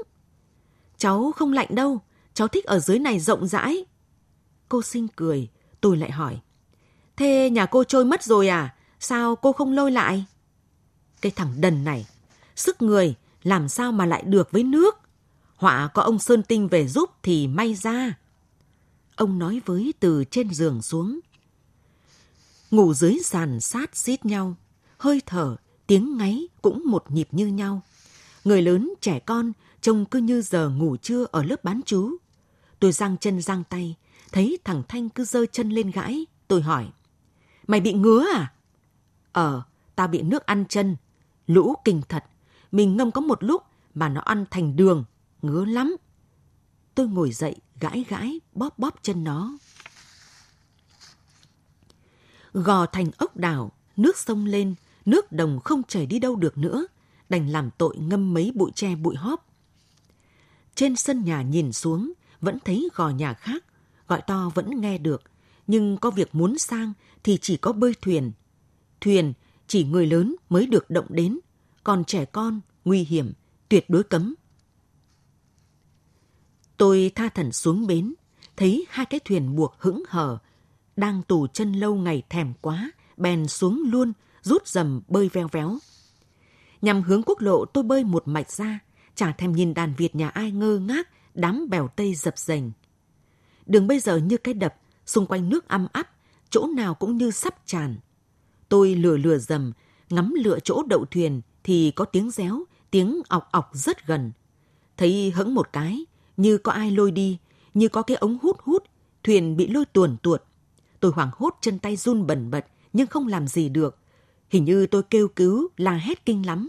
Cháu 0.99 1.33
không 1.37 1.53
lạnh 1.53 1.69
đâu, 1.71 2.01
cháu 2.35 2.49
thích 2.49 2.65
ở 2.65 2.79
dưới 2.79 2.99
này 2.99 3.21
rộng 3.21 3.47
rãi. 3.47 3.85
Cô 4.69 4.83
sinh 4.83 5.09
cười, 5.17 5.49
tôi 5.81 5.97
lại 5.97 6.11
hỏi. 6.11 6.41
Thế 7.17 7.51
nhà 7.51 7.67
cô 7.67 7.85
trôi 7.85 8.05
mất 8.05 8.23
rồi 8.23 8.49
à? 8.49 8.75
Sao 9.01 9.37
cô 9.37 9.53
không 9.53 9.73
lôi 9.73 9.91
lại? 9.91 10.25
Cái 11.21 11.33
thằng 11.37 11.55
đần 11.61 11.85
này, 11.85 12.07
sức 12.57 12.83
người 12.83 13.15
làm 13.43 13.69
sao 13.69 13.93
mà 13.93 14.07
lại 14.07 14.23
được 14.23 14.53
với 14.53 14.63
nước? 14.63 14.99
Họa 15.57 15.89
có 15.95 16.03
ông 16.03 16.19
Sơn 16.19 16.43
Tinh 16.43 16.69
về 16.69 16.89
giúp 16.89 17.11
thì 17.23 17.47
may 17.47 17.75
ra. 17.75 18.15
Ông 19.17 19.39
nói 19.39 19.61
với 19.67 19.95
từ 20.01 20.25
trên 20.31 20.51
giường 20.55 20.83
xuống. 20.83 21.21
Ngủ 22.71 22.95
dưới 22.95 23.19
sàn 23.25 23.61
sát 23.61 23.97
xít 23.97 24.25
nhau, 24.27 24.55
hơi 24.99 25.23
thở, 25.27 25.57
tiếng 25.87 26.17
ngáy 26.17 26.49
cũng 26.63 26.83
một 26.87 27.11
nhịp 27.11 27.29
như 27.33 27.47
nhau. 27.47 27.81
Người 28.45 28.63
lớn, 28.63 28.95
trẻ 29.01 29.19
con 29.19 29.53
trông 29.81 30.05
cứ 30.05 30.19
như 30.19 30.43
giờ 30.43 30.69
ngủ 30.69 30.97
trưa 30.97 31.27
ở 31.33 31.43
lớp 31.43 31.65
bán 31.65 31.81
chú. 31.87 32.17
Tôi 32.81 32.93
giang 32.93 33.17
chân 33.19 33.43
giang 33.43 33.65
tay, 33.65 33.95
thấy 34.33 34.59
thằng 34.65 34.83
Thanh 34.89 35.09
cứ 35.09 35.25
giơ 35.25 35.47
chân 35.47 35.71
lên 35.71 35.91
gãi. 35.91 36.27
Tôi 36.49 36.63
hỏi, 36.63 36.89
mày 37.67 37.81
bị 37.81 37.93
ngứa 37.93 38.25
à? 38.35 38.53
Ờ, 39.33 39.63
tao 39.95 40.09
bị 40.09 40.23
nước 40.23 40.47
ăn 40.47 40.65
chân. 40.69 40.97
Lũ 41.47 41.75
kinh 41.85 42.03
thật. 42.09 42.25
Mình 42.73 42.97
ngâm 42.97 43.11
có 43.11 43.21
một 43.21 43.45
lúc 43.45 43.63
mà 43.95 44.09
nó 44.09 44.21
ăn 44.21 44.45
thành 44.51 44.77
đường. 44.77 45.05
Ngứa 45.43 45.65
lắm. 45.65 45.97
Tôi 46.97 47.09
ngồi 47.09 47.33
dậy, 47.33 47.57
gãi 47.81 48.05
gãi, 48.09 48.41
bóp 48.53 48.79
bóp 48.79 48.95
chân 49.03 49.25
nó. 49.25 49.59
Gò 52.53 52.87
thành 52.87 53.11
ốc 53.19 53.37
đảo, 53.37 53.73
nước 53.97 54.19
sông 54.19 54.45
lên, 54.45 54.75
nước 55.05 55.33
đồng 55.33 55.61
không 55.65 55.83
chảy 55.83 56.07
đi 56.07 56.19
đâu 56.19 56.37
được 56.37 56.59
nữa, 56.59 56.87
đành 57.29 57.49
làm 57.49 57.71
tội 57.79 57.97
ngâm 57.97 58.35
mấy 58.35 58.53
bụi 58.55 58.71
tre 58.75 58.95
bụi 58.95 59.17
hóp. 59.17 59.47
Trên 60.75 60.97
sân 60.97 61.25
nhà 61.25 61.43
nhìn 61.43 61.73
xuống, 61.73 62.13
vẫn 62.41 62.59
thấy 62.65 62.89
gò 62.95 63.09
nhà 63.09 63.35
khác, 63.35 63.65
gọi 64.09 64.23
to 64.27 64.51
vẫn 64.55 64.81
nghe 64.81 64.99
được, 64.99 65.23
nhưng 65.67 65.97
có 65.97 66.11
việc 66.11 66.35
muốn 66.35 66.59
sang 66.59 66.93
thì 67.25 67.39
chỉ 67.43 67.57
có 67.57 67.73
bơi 67.73 67.95
thuyền. 68.03 68.33
Thuyền 69.01 69.33
chỉ 69.67 69.85
người 69.85 70.07
lớn 70.07 70.37
mới 70.49 70.67
được 70.67 70.91
động 70.91 71.07
đến, 71.09 71.39
còn 71.85 72.05
trẻ 72.05 72.25
con 72.25 72.61
nguy 72.85 73.05
hiểm, 73.05 73.33
tuyệt 73.69 73.91
đối 73.91 74.03
cấm. 74.03 74.35
Tôi 76.77 77.11
tha 77.15 77.29
thần 77.29 77.53
xuống 77.53 77.87
bến, 77.87 78.15
thấy 78.57 78.87
hai 78.91 79.07
cái 79.07 79.21
thuyền 79.25 79.57
buộc 79.57 79.75
hững 79.79 80.03
hở, 80.09 80.39
đang 80.97 81.23
tù 81.23 81.47
chân 81.47 81.73
lâu 81.73 81.95
ngày 81.95 82.23
thèm 82.29 82.53
quá, 82.61 82.91
bèn 83.17 83.49
xuống 83.49 83.83
luôn, 83.87 84.13
rút 84.43 84.69
dầm 84.69 85.01
bơi 85.09 85.29
veo 85.29 85.49
véo. 85.49 85.79
Nhằm 86.83 87.03
hướng 87.03 87.23
quốc 87.23 87.41
lộ 87.41 87.65
tôi 87.65 87.85
bơi 87.85 88.05
một 88.05 88.29
mạch 88.29 88.51
ra, 88.51 88.79
chả 89.15 89.33
thèm 89.33 89.53
nhìn 89.53 89.75
đàn 89.75 89.95
Việt 89.95 90.15
nhà 90.15 90.29
ai 90.29 90.53
ngơ 90.53 90.79
ngác, 90.79 91.09
đám 91.35 91.69
bèo 91.71 91.89
tây 91.89 92.15
dập 92.15 92.39
dềnh. 92.39 92.71
Đường 93.67 93.87
bây 93.87 94.01
giờ 94.01 94.17
như 94.17 94.37
cái 94.37 94.55
đập, 94.55 94.75
xung 95.07 95.27
quanh 95.27 95.49
nước 95.49 95.69
âm 95.69 95.87
áp, 95.93 96.11
chỗ 96.51 96.67
nào 96.67 96.95
cũng 96.95 97.17
như 97.17 97.31
sắp 97.31 97.55
tràn. 97.67 97.97
Tôi 98.69 98.95
lừa 98.95 99.17
lừa 99.17 99.39
dầm, 99.39 99.73
ngắm 100.11 100.35
lựa 100.45 100.59
chỗ 100.61 100.83
đậu 100.89 101.05
thuyền 101.05 101.41
thì 101.65 101.91
có 101.91 102.05
tiếng 102.05 102.31
réo, 102.31 102.65
tiếng 102.91 103.23
ọc 103.29 103.49
ọc 103.53 103.71
rất 103.73 104.07
gần. 104.07 104.33
Thấy 104.97 105.31
hững 105.31 105.55
một 105.55 105.69
cái, 105.73 106.07
như 106.37 106.59
có 106.59 106.73
ai 106.73 106.91
lôi 106.91 107.11
đi, 107.11 107.39
như 107.75 107.89
có 107.89 108.03
cái 108.03 108.17
ống 108.17 108.39
hút 108.43 108.57
hút, 108.61 108.85
thuyền 109.23 109.57
bị 109.57 109.69
lôi 109.69 109.85
tuồn 109.85 110.17
tuột. 110.23 110.43
Tôi 111.01 111.13
hoảng 111.13 111.31
hốt 111.33 111.55
chân 111.61 111.79
tay 111.79 111.97
run 111.97 112.27
bẩn 112.27 112.51
bật, 112.51 112.67
nhưng 112.93 113.07
không 113.07 113.27
làm 113.27 113.49
gì 113.49 113.69
được. 113.69 113.99
Hình 114.51 114.65
như 114.65 114.87
tôi 114.87 115.03
kêu 115.03 115.29
cứu, 115.29 115.69
la 115.77 115.93
hét 115.93 116.25
kinh 116.25 116.47
lắm. 116.47 116.69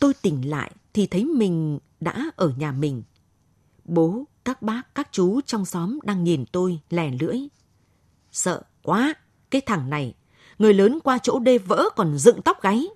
Tôi 0.00 0.14
tỉnh 0.14 0.50
lại 0.50 0.72
thì 0.92 1.06
thấy 1.06 1.24
mình 1.24 1.78
đã 2.00 2.30
ở 2.36 2.52
nhà 2.56 2.72
mình. 2.72 3.02
Bố, 3.84 4.24
các 4.44 4.62
bác, 4.62 4.94
các 4.94 5.08
chú 5.12 5.40
trong 5.40 5.64
xóm 5.64 5.98
đang 6.02 6.24
nhìn 6.24 6.44
tôi 6.52 6.80
lè 6.90 7.10
lưỡi. 7.20 7.38
Sợ 8.32 8.62
quá, 8.82 9.14
cái 9.50 9.60
thằng 9.60 9.90
này, 9.90 10.14
người 10.58 10.74
lớn 10.74 10.98
qua 11.04 11.18
chỗ 11.18 11.38
đê 11.38 11.58
vỡ 11.58 11.88
còn 11.96 12.18
dựng 12.18 12.42
tóc 12.42 12.62
gáy. 12.62 12.86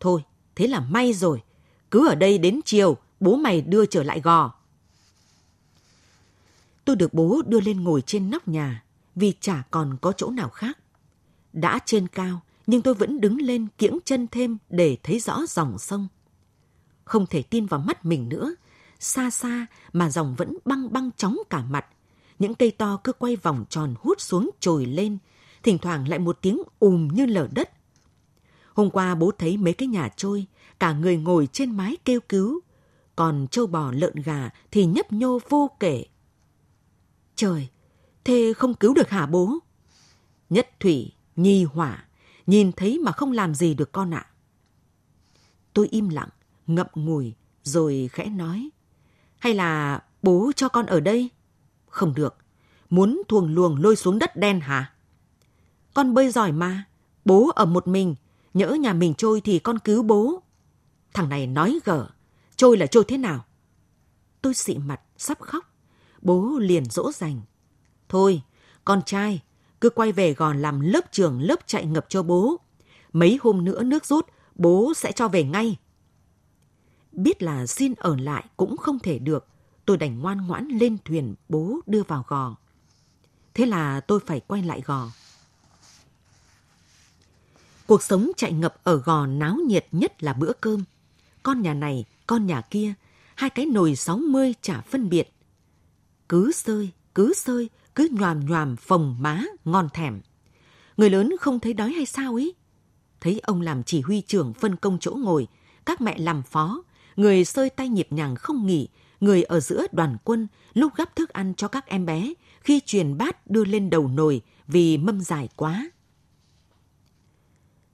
Thôi, 0.00 0.22
thế 0.54 0.66
là 0.66 0.80
may 0.80 1.12
rồi. 1.12 1.42
Cứ 1.90 2.08
ở 2.08 2.14
đây 2.14 2.38
đến 2.38 2.60
chiều, 2.64 2.96
bố 3.20 3.36
mày 3.36 3.60
đưa 3.60 3.86
trở 3.86 4.02
lại 4.02 4.20
gò. 4.20 4.52
Tôi 6.84 6.96
được 6.96 7.14
bố 7.14 7.42
đưa 7.46 7.60
lên 7.60 7.84
ngồi 7.84 8.02
trên 8.06 8.30
nóc 8.30 8.48
nhà 8.48 8.84
vì 9.14 9.32
chả 9.40 9.62
còn 9.70 9.96
có 10.02 10.12
chỗ 10.12 10.30
nào 10.30 10.48
khác. 10.48 10.78
Đã 11.52 11.78
trên 11.86 12.08
cao, 12.08 12.40
nhưng 12.66 12.82
tôi 12.82 12.94
vẫn 12.94 13.20
đứng 13.20 13.40
lên 13.40 13.66
kiễng 13.78 13.98
chân 14.04 14.26
thêm 14.26 14.58
để 14.70 14.96
thấy 15.02 15.18
rõ 15.18 15.40
dòng 15.48 15.78
sông. 15.78 16.08
Không 17.04 17.26
thể 17.26 17.42
tin 17.42 17.66
vào 17.66 17.80
mắt 17.80 18.04
mình 18.04 18.28
nữa, 18.28 18.54
xa 18.98 19.30
xa 19.30 19.66
mà 19.92 20.10
dòng 20.10 20.34
vẫn 20.34 20.56
băng 20.64 20.92
băng 20.92 21.10
chóng 21.16 21.38
cả 21.50 21.64
mặt. 21.70 21.86
Những 22.38 22.54
cây 22.54 22.70
to 22.70 23.00
cứ 23.04 23.12
quay 23.12 23.36
vòng 23.36 23.64
tròn 23.68 23.94
hút 24.00 24.20
xuống 24.20 24.50
trồi 24.60 24.86
lên, 24.86 25.18
thỉnh 25.62 25.78
thoảng 25.78 26.08
lại 26.08 26.18
một 26.18 26.38
tiếng 26.42 26.62
ùm 26.78 27.08
như 27.08 27.26
lở 27.26 27.48
đất. 27.50 27.70
Hôm 28.74 28.90
qua 28.90 29.14
bố 29.14 29.30
thấy 29.38 29.56
mấy 29.56 29.72
cái 29.72 29.88
nhà 29.88 30.08
trôi, 30.16 30.46
cả 30.80 30.92
người 30.92 31.16
ngồi 31.16 31.48
trên 31.52 31.76
mái 31.76 31.96
kêu 32.04 32.20
cứu, 32.20 32.60
còn 33.16 33.46
trâu 33.50 33.66
bò 33.66 33.92
lợn 33.92 34.14
gà 34.14 34.50
thì 34.70 34.86
nhấp 34.86 35.12
nhô 35.12 35.38
vô 35.48 35.70
kể. 35.80 36.04
Trời, 37.36 37.68
thế 38.24 38.52
không 38.56 38.74
cứu 38.74 38.94
được 38.94 39.08
hả 39.08 39.26
bố? 39.26 39.58
Nhất 40.50 40.68
thủy, 40.80 41.12
nhi 41.36 41.64
hỏa, 41.64 42.04
nhìn 42.46 42.72
thấy 42.72 42.98
mà 42.98 43.12
không 43.12 43.32
làm 43.32 43.54
gì 43.54 43.74
được 43.74 43.92
con 43.92 44.14
ạ. 44.14 44.26
Tôi 45.72 45.88
im 45.90 46.08
lặng, 46.08 46.28
ngậm 46.66 46.86
ngùi, 46.94 47.34
rồi 47.62 48.08
khẽ 48.12 48.24
nói. 48.24 48.70
Hay 49.38 49.54
là 49.54 50.02
bố 50.22 50.52
cho 50.56 50.68
con 50.68 50.86
ở 50.86 51.00
đây? 51.00 51.30
Không 51.86 52.14
được, 52.14 52.36
muốn 52.90 53.22
thuồng 53.28 53.54
luồng 53.54 53.82
lôi 53.82 53.96
xuống 53.96 54.18
đất 54.18 54.36
đen 54.36 54.60
hả? 54.60 54.92
Con 55.94 56.14
bơi 56.14 56.30
giỏi 56.30 56.52
mà, 56.52 56.84
bố 57.24 57.50
ở 57.54 57.64
một 57.64 57.86
mình, 57.86 58.14
nhỡ 58.54 58.74
nhà 58.74 58.92
mình 58.92 59.14
trôi 59.14 59.40
thì 59.40 59.58
con 59.58 59.78
cứu 59.78 60.02
bố. 60.02 60.42
Thằng 61.14 61.28
này 61.28 61.46
nói 61.46 61.78
gở, 61.84 62.08
trôi 62.56 62.76
là 62.76 62.86
trôi 62.86 63.04
thế 63.08 63.18
nào? 63.18 63.44
Tôi 64.42 64.54
xị 64.54 64.78
mặt, 64.78 65.00
sắp 65.16 65.40
khóc. 65.40 65.64
Bố 66.22 66.58
liền 66.58 66.84
dỗ 66.84 67.12
dành. 67.12 67.40
Thôi, 68.08 68.42
con 68.84 69.02
trai, 69.06 69.42
cứ 69.80 69.90
quay 69.90 70.12
về 70.12 70.34
gòn 70.34 70.62
làm 70.62 70.80
lớp 70.80 71.12
trường 71.12 71.40
lớp 71.40 71.60
chạy 71.66 71.86
ngập 71.86 72.06
cho 72.08 72.22
bố. 72.22 72.56
Mấy 73.12 73.38
hôm 73.42 73.64
nữa 73.64 73.82
nước 73.82 74.04
rút, 74.04 74.26
bố 74.54 74.92
sẽ 74.96 75.12
cho 75.12 75.28
về 75.28 75.44
ngay. 75.44 75.76
Biết 77.12 77.42
là 77.42 77.66
xin 77.66 77.94
ở 77.96 78.16
lại 78.16 78.44
cũng 78.56 78.76
không 78.76 78.98
thể 78.98 79.18
được, 79.18 79.46
tôi 79.84 79.96
đành 79.96 80.20
ngoan 80.20 80.46
ngoãn 80.46 80.68
lên 80.68 80.96
thuyền 81.04 81.34
bố 81.48 81.80
đưa 81.86 82.02
vào 82.02 82.24
gò. 82.28 82.56
Thế 83.54 83.66
là 83.66 84.00
tôi 84.00 84.20
phải 84.26 84.40
quay 84.40 84.62
lại 84.62 84.82
gò. 84.84 85.08
Cuộc 87.86 88.02
sống 88.02 88.30
chạy 88.36 88.52
ngập 88.52 88.84
ở 88.84 88.96
gò 88.96 89.26
náo 89.26 89.56
nhiệt 89.66 89.86
nhất 89.92 90.22
là 90.22 90.32
bữa 90.32 90.52
cơm. 90.60 90.84
Con 91.42 91.62
nhà 91.62 91.74
này, 91.74 92.04
con 92.26 92.46
nhà 92.46 92.60
kia, 92.60 92.94
hai 93.34 93.50
cái 93.50 93.66
nồi 93.66 93.96
sáu 93.96 94.16
mươi 94.16 94.54
chả 94.62 94.80
phân 94.80 95.08
biệt. 95.08 95.32
Cứ 96.28 96.52
sơi, 96.52 96.90
cứ 97.14 97.34
sơi, 97.34 97.70
cứ 97.94 98.08
nhòm 98.12 98.46
nhòm 98.46 98.76
phồng 98.76 99.16
má, 99.20 99.44
ngon 99.64 99.88
thèm. 99.94 100.20
Người 100.96 101.10
lớn 101.10 101.32
không 101.40 101.60
thấy 101.60 101.72
đói 101.72 101.92
hay 101.92 102.06
sao 102.06 102.34
ý? 102.34 102.52
Thấy 103.20 103.40
ông 103.42 103.60
làm 103.60 103.82
chỉ 103.82 104.00
huy 104.00 104.20
trưởng 104.20 104.52
phân 104.52 104.76
công 104.76 104.98
chỗ 105.00 105.10
ngồi, 105.10 105.46
các 105.86 106.00
mẹ 106.00 106.18
làm 106.18 106.42
phó, 106.42 106.82
người 107.16 107.44
sơi 107.44 107.70
tay 107.70 107.88
nhịp 107.88 108.08
nhàng 108.10 108.36
không 108.36 108.66
nghỉ, 108.66 108.88
người 109.20 109.42
ở 109.42 109.60
giữa 109.60 109.86
đoàn 109.92 110.16
quân 110.24 110.48
lúc 110.74 110.92
gắp 110.96 111.16
thức 111.16 111.28
ăn 111.28 111.54
cho 111.56 111.68
các 111.68 111.86
em 111.86 112.06
bé, 112.06 112.32
khi 112.60 112.80
truyền 112.86 113.18
bát 113.18 113.50
đưa 113.50 113.64
lên 113.64 113.90
đầu 113.90 114.08
nồi 114.08 114.42
vì 114.66 114.98
mâm 114.98 115.20
dài 115.20 115.48
quá. 115.56 115.90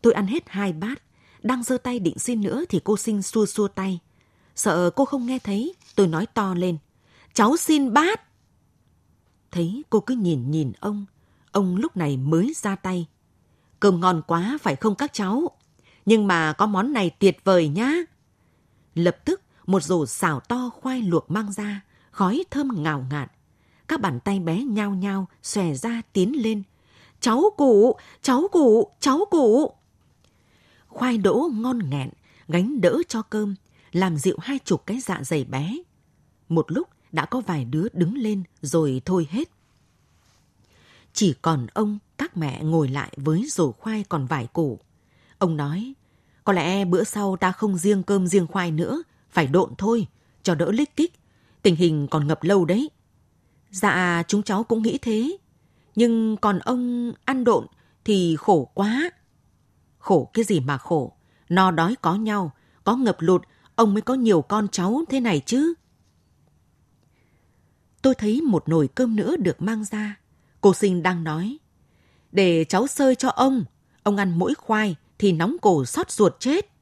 Tôi 0.03 0.13
ăn 0.13 0.27
hết 0.27 0.43
hai 0.47 0.73
bát, 0.73 1.03
đang 1.43 1.63
giơ 1.63 1.79
tay 1.79 1.99
định 1.99 2.19
xin 2.19 2.41
nữa 2.41 2.65
thì 2.69 2.81
cô 2.85 2.97
sinh 2.97 3.23
xua 3.23 3.47
xua 3.47 3.69
tay. 3.69 3.99
Sợ 4.55 4.91
cô 4.91 5.05
không 5.05 5.27
nghe 5.27 5.39
thấy, 5.39 5.75
tôi 5.97 6.07
nói 6.07 6.27
to 6.27 6.55
lên. 6.55 6.79
Cháu 7.35 7.57
xin 7.57 7.93
bát. 7.93 8.21
Thấy 9.51 9.83
cô 9.91 10.01
cứ 10.01 10.15
nhìn 10.15 10.51
nhìn 10.51 10.73
ông, 10.81 11.07
ông 11.53 11.77
lúc 11.77 11.97
này 11.97 12.17
mới 12.17 12.53
ra 12.57 12.77
tay. 12.77 13.07
Cơm 13.81 14.01
ngon 14.01 14.23
quá 14.27 14.59
phải 14.63 14.77
không 14.77 14.95
các 14.95 15.13
cháu? 15.13 15.51
Nhưng 16.07 16.27
mà 16.27 16.53
có 16.53 16.67
món 16.67 16.93
này 16.93 17.11
tuyệt 17.19 17.39
vời 17.45 17.69
nhá. 17.69 17.93
Lập 18.95 19.17
tức 19.25 19.41
một 19.67 19.83
rổ 19.83 20.07
xào 20.07 20.41
to 20.41 20.71
khoai 20.81 21.03
luộc 21.03 21.31
mang 21.31 21.53
ra, 21.53 21.81
khói 22.11 22.45
thơm 22.51 22.83
ngào 22.83 23.07
ngạt. 23.11 23.33
Các 23.89 24.01
bàn 24.01 24.21
tay 24.21 24.41
bé 24.41 24.65
nhao 24.65 24.91
nhao 24.91 25.27
xòe 25.43 25.75
ra 25.75 26.03
tiến 26.13 26.43
lên. 26.43 26.63
Cháu 27.21 27.45
cụ, 27.57 27.97
cháu 28.23 28.49
cụ, 28.53 28.91
cháu 29.01 29.25
cụ. 29.31 29.73
Khoai 30.89 31.19
đỗ 31.19 31.51
ngon 31.53 31.91
nghẹn, 31.91 32.11
gánh 32.49 32.81
đỡ 32.81 32.99
cho 33.09 33.23
cơm, 33.23 33.55
làm 33.93 34.17
dịu 34.17 34.37
hai 34.41 34.59
chục 34.65 34.87
cái 34.87 35.01
dạ 35.01 35.19
dày 35.23 35.45
bé. 35.45 35.77
Một 36.49 36.67
lúc 36.69 36.89
đã 37.13 37.25
có 37.27 37.41
vài 37.41 37.65
đứa 37.65 37.87
đứng 37.93 38.17
lên 38.17 38.43
rồi 38.63 39.03
thôi 39.05 39.27
hết. 39.31 39.49
Chỉ 41.13 41.35
còn 41.43 41.67
ông, 41.75 41.99
các 42.19 42.37
mẹ 42.37 42.63
ngồi 42.63 42.89
lại 42.89 43.13
với 43.17 43.47
rổ 43.49 43.73
khoai 43.73 44.05
còn 44.09 44.27
vài 44.27 44.47
củ. 44.47 44.79
Ông 45.39 45.57
nói, 45.57 45.95
có 46.45 46.53
lẽ 46.53 46.85
bữa 46.85 47.05
sau 47.05 47.37
ta 47.37 47.53
không 47.53 47.79
riêng 47.79 48.03
cơm 48.03 48.27
riêng 48.27 48.47
khoai 48.47 48.71
nữa, 48.71 49.03
phải 49.31 49.47
độn 49.47 49.73
thôi, 49.79 50.07
cho 50.43 50.55
đỡ 50.55 50.73
lích 50.73 50.97
kích. 50.97 51.15
Tình 51.63 51.77
hình 51.77 52.07
còn 52.11 52.27
ngập 52.27 52.43
lâu 52.43 52.65
đấy. 52.65 52.91
Dạ, 53.71 54.23
chúng 54.29 54.43
cháu 54.43 54.65
cũng 54.65 54.83
nghĩ 54.83 54.99
thế. 55.03 55.37
Nhưng 55.95 56.37
còn 56.37 56.59
ông 56.59 57.13
ăn 57.25 57.45
độn 57.45 57.67
thì 58.05 58.37
khổ 58.39 58.71
quá. 58.75 59.11
Khổ 59.99 60.31
cái 60.33 60.45
gì 60.45 60.61
mà 60.61 60.79
khổ? 60.79 61.13
No 61.49 61.71
đói 61.71 61.95
có 62.03 62.15
nhau, 62.15 62.53
có 62.85 62.97
ngập 62.97 63.17
lụt, 63.19 63.43
ông 63.75 63.95
mới 63.95 64.03
có 64.03 64.15
nhiều 64.15 64.43
con 64.43 64.69
cháu 64.69 65.05
thế 65.09 65.21
này 65.21 65.43
chứ. 65.47 65.75
Tôi 68.03 68.15
thấy 68.15 68.41
một 68.41 68.69
nồi 68.69 68.89
cơm 68.89 69.17
nữa 69.17 69.37
được 69.37 69.63
mang 69.63 69.85
ra. 69.85 70.21
Cô 70.61 70.75
sinh 70.75 71.03
đang 71.03 71.25
nói. 71.25 71.59
Để 72.33 72.65
cháu 72.65 72.87
sơi 72.87 73.15
cho 73.15 73.29
ông. 73.29 73.65
Ông 74.03 74.17
ăn 74.17 74.39
mỗi 74.39 74.55
khoai 74.55 74.97
thì 75.19 75.33
nóng 75.33 75.57
cổ 75.63 75.85
xót 75.85 76.11
ruột 76.11 76.41
chết. 76.41 76.73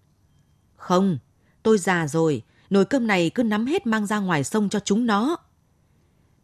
Không, 0.77 1.19
tôi 1.63 1.79
già 1.79 2.07
rồi. 2.07 2.43
Nồi 2.71 2.85
cơm 2.85 3.07
này 3.07 3.31
cứ 3.35 3.43
nắm 3.43 3.67
hết 3.67 3.87
mang 3.87 4.07
ra 4.07 4.19
ngoài 4.19 4.45
sông 4.45 4.69
cho 4.69 4.81
chúng 4.81 5.07
nó. 5.07 5.37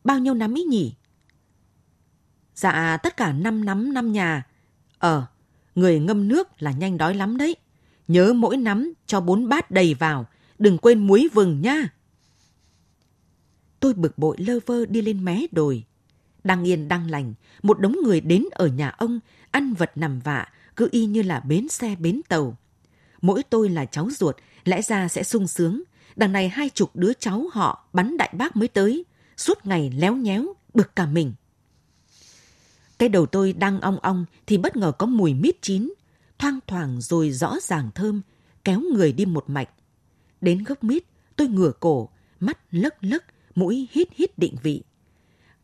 Bao 0.04 0.18
nhiêu 0.18 0.34
nắm 0.34 0.54
ý 0.54 0.62
nhỉ? 0.62 0.94
Dạ, 2.54 2.96
tất 3.02 3.16
cả 3.16 3.32
năm 3.32 3.64
nắm 3.64 3.94
năm 3.94 4.12
nhà. 4.12 4.46
Ờ, 4.98 5.26
người 5.74 5.98
ngâm 6.00 6.28
nước 6.28 6.62
là 6.62 6.70
nhanh 6.70 6.98
đói 6.98 7.14
lắm 7.14 7.36
đấy. 7.36 7.56
Nhớ 8.08 8.32
mỗi 8.32 8.56
nắm 8.56 8.92
cho 9.06 9.20
bốn 9.20 9.48
bát 9.48 9.70
đầy 9.70 9.94
vào, 9.94 10.26
đừng 10.58 10.78
quên 10.78 11.06
muối 11.06 11.28
vừng 11.32 11.60
nha. 11.60 11.88
Tôi 13.80 13.94
bực 13.94 14.18
bội 14.18 14.36
lơ 14.38 14.58
vơ 14.66 14.86
đi 14.86 15.02
lên 15.02 15.24
mé 15.24 15.46
đồi. 15.52 15.84
Đang 16.44 16.66
yên 16.66 16.88
đang 16.88 17.10
lành, 17.10 17.34
một 17.62 17.80
đống 17.80 17.96
người 18.04 18.20
đến 18.20 18.44
ở 18.50 18.66
nhà 18.66 18.88
ông, 18.88 19.20
ăn 19.50 19.74
vật 19.74 19.92
nằm 19.94 20.20
vạ, 20.20 20.48
cứ 20.76 20.88
y 20.90 21.06
như 21.06 21.22
là 21.22 21.40
bến 21.40 21.68
xe 21.68 21.96
bến 21.96 22.20
tàu. 22.28 22.56
Mỗi 23.20 23.42
tôi 23.42 23.68
là 23.68 23.84
cháu 23.84 24.08
ruột, 24.10 24.36
lẽ 24.64 24.82
ra 24.82 25.08
sẽ 25.08 25.22
sung 25.22 25.46
sướng. 25.46 25.82
Đằng 26.16 26.32
này 26.32 26.48
hai 26.48 26.70
chục 26.70 26.90
đứa 26.96 27.12
cháu 27.12 27.46
họ 27.52 27.88
bắn 27.92 28.16
đại 28.16 28.30
bác 28.32 28.56
mới 28.56 28.68
tới, 28.68 29.04
suốt 29.36 29.66
ngày 29.66 29.92
léo 29.96 30.16
nhéo, 30.16 30.54
bực 30.74 30.96
cả 30.96 31.06
mình. 31.06 31.32
Cái 32.98 33.08
đầu 33.08 33.26
tôi 33.26 33.52
đang 33.52 33.80
ong 33.80 33.98
ong 33.98 34.24
thì 34.46 34.58
bất 34.58 34.76
ngờ 34.76 34.92
có 34.92 35.06
mùi 35.06 35.34
mít 35.34 35.62
chín, 35.62 35.94
thoang 36.38 36.58
thoảng 36.66 37.00
rồi 37.00 37.30
rõ 37.30 37.56
ràng 37.62 37.90
thơm, 37.94 38.22
kéo 38.64 38.80
người 38.80 39.12
đi 39.12 39.24
một 39.24 39.50
mạch. 39.50 39.68
Đến 40.40 40.64
gốc 40.64 40.84
mít, 40.84 41.04
tôi 41.36 41.48
ngửa 41.48 41.72
cổ, 41.80 42.08
mắt 42.40 42.58
lấc 42.70 43.04
lấc, 43.04 43.24
mũi 43.54 43.88
hít 43.90 44.08
hít 44.12 44.38
định 44.38 44.56
vị. 44.62 44.82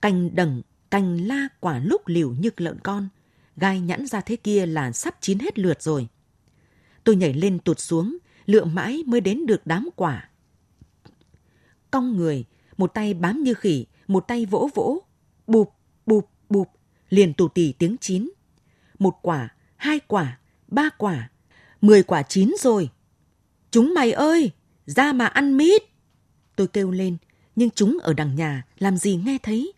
Cành 0.02 0.34
đằng, 0.34 0.62
cành 0.90 1.26
la 1.26 1.48
quả 1.60 1.78
lúc 1.78 2.02
liều 2.06 2.30
như 2.30 2.50
lợn 2.56 2.78
con, 2.82 3.08
gai 3.56 3.80
nhẵn 3.80 4.06
ra 4.06 4.20
thế 4.20 4.36
kia 4.36 4.66
là 4.66 4.92
sắp 4.92 5.16
chín 5.20 5.38
hết 5.38 5.58
lượt 5.58 5.82
rồi. 5.82 6.08
Tôi 7.04 7.16
nhảy 7.16 7.32
lên 7.32 7.58
tụt 7.58 7.78
xuống, 7.78 8.18
lựa 8.46 8.64
mãi 8.64 9.02
mới 9.06 9.20
đến 9.20 9.46
được 9.46 9.66
đám 9.66 9.88
quả. 9.96 10.28
Cong 11.90 12.16
người, 12.16 12.44
một 12.76 12.94
tay 12.94 13.14
bám 13.14 13.42
như 13.42 13.54
khỉ, 13.54 13.86
một 14.08 14.24
tay 14.28 14.46
vỗ 14.46 14.70
vỗ, 14.74 15.02
bụp, 15.46 15.74
bụp, 16.06 16.30
bụp, 16.48 16.68
liền 17.10 17.34
tù 17.34 17.48
tì 17.48 17.72
tiếng 17.72 17.96
chín. 18.00 18.30
Một 18.98 19.18
quả, 19.22 19.54
hai 19.76 20.00
quả, 20.00 20.38
ba 20.68 20.88
quả, 20.98 21.30
mười 21.80 22.02
quả 22.02 22.22
chín 22.22 22.54
rồi. 22.58 22.90
Chúng 23.70 23.94
mày 23.94 24.12
ơi, 24.12 24.50
ra 24.92 25.12
mà 25.12 25.26
ăn 25.26 25.56
mít. 25.56 25.82
Tôi 26.56 26.66
kêu 26.66 26.90
lên, 26.90 27.16
nhưng 27.56 27.70
chúng 27.70 27.98
ở 28.02 28.12
đằng 28.12 28.34
nhà, 28.34 28.64
làm 28.78 28.96
gì 28.96 29.16
nghe 29.16 29.38
thấy. 29.42 29.72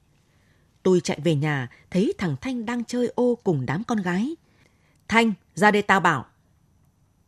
Tôi 0.82 1.00
chạy 1.00 1.20
về 1.24 1.34
nhà, 1.34 1.68
thấy 1.90 2.12
thằng 2.18 2.36
Thanh 2.40 2.66
đang 2.66 2.84
chơi 2.84 3.12
ô 3.14 3.38
cùng 3.44 3.66
đám 3.66 3.84
con 3.84 3.98
gái. 4.02 4.36
Thanh, 5.08 5.32
ra 5.54 5.70
đây 5.70 5.82
tao 5.82 6.00
bảo. 6.00 6.26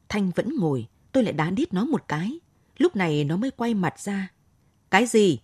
Thanh 0.08 0.30
vẫn 0.30 0.56
ngồi, 0.58 0.86
tôi 1.12 1.24
lại 1.24 1.32
đá 1.32 1.50
đít 1.50 1.74
nó 1.74 1.84
một 1.84 2.04
cái. 2.08 2.38
Lúc 2.78 2.96
này 2.96 3.24
nó 3.24 3.36
mới 3.36 3.50
quay 3.50 3.74
mặt 3.74 4.00
ra. 4.00 4.28
Cái 4.90 5.06
gì? 5.06 5.38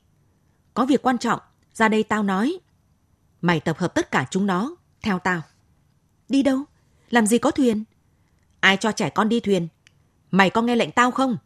Có 0.75 0.85
việc 0.85 1.03
quan 1.03 1.19
trọng, 1.19 1.41
ra 1.75 1.89
đây 1.89 2.03
tao 2.03 2.23
nói. 2.23 2.59
Mày 3.41 3.61
tập 3.61 3.79
hợp 3.79 3.95
tất 3.95 4.11
cả 4.11 4.27
chúng 4.31 4.47
nó, 4.47 4.77
theo 5.03 5.19
tao. 5.19 5.43
Đi 6.29 6.43
đâu? 6.43 6.59
Làm 7.11 7.27
gì 7.27 7.39
có 7.39 7.51
thuyền? 7.51 7.85
Ai 8.61 8.77
cho 8.77 8.93
trẻ 8.93 9.11
con 9.11 9.29
đi 9.29 9.41
thuyền? 9.41 9.69
Mày 10.31 10.51
có 10.51 10.63
nghe 10.63 10.77
lệnh 10.77 10.91
tao 10.91 11.11
không? 11.11 11.37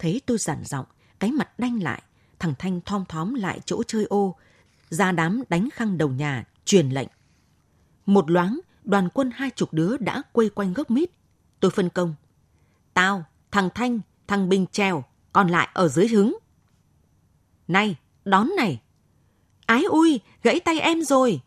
Thấy 0.00 0.20
tôi 0.26 0.38
giản 0.38 0.64
giọng, 0.64 0.86
cái 1.18 1.32
mặt 1.32 1.58
đanh 1.58 1.82
lại, 1.82 2.02
thằng 2.38 2.54
Thanh 2.58 2.80
thom 2.80 3.04
thóm 3.04 3.34
lại 3.34 3.60
chỗ 3.64 3.82
chơi 3.82 4.04
ô, 4.04 4.36
ra 4.88 5.12
đám 5.12 5.42
đánh 5.48 5.68
khăng 5.72 5.98
đầu 5.98 6.08
nhà, 6.08 6.44
truyền 6.64 6.88
lệnh. 6.88 7.08
Một 8.06 8.30
loáng, 8.30 8.60
đoàn 8.84 9.08
quân 9.14 9.30
hai 9.34 9.50
chục 9.50 9.72
đứa 9.72 9.96
đã 9.96 10.22
quây 10.32 10.50
quanh 10.50 10.72
gốc 10.72 10.90
mít. 10.90 11.10
Tôi 11.60 11.70
phân 11.70 11.88
công. 11.88 12.14
Tao, 12.94 13.24
thằng 13.50 13.68
Thanh, 13.74 14.00
thằng 14.26 14.48
Bình 14.48 14.66
trèo, 14.72 15.04
còn 15.32 15.48
lại 15.48 15.68
ở 15.74 15.88
dưới 15.88 16.08
hứng. 16.08 16.38
Này, 17.68 17.96
đón 18.24 18.50
này. 18.56 18.80
Ái 19.66 19.82
ui, 19.84 20.20
gãy 20.42 20.60
tay 20.60 20.80
em 20.80 21.02
rồi. 21.02 21.40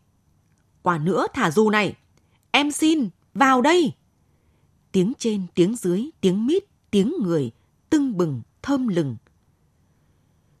Quả 0.82 0.98
nữa 0.98 1.26
thả 1.34 1.50
dù 1.50 1.70
này. 1.70 1.96
Em 2.50 2.70
xin, 2.70 3.08
vào 3.34 3.62
đây. 3.62 3.92
Tiếng 4.92 5.12
trên, 5.18 5.46
tiếng 5.54 5.76
dưới, 5.76 6.10
tiếng 6.20 6.46
mít, 6.46 6.64
tiếng 6.90 7.14
người, 7.22 7.52
tưng 7.94 8.16
bừng, 8.16 8.42
thơm 8.62 8.88
lừng. 8.88 9.16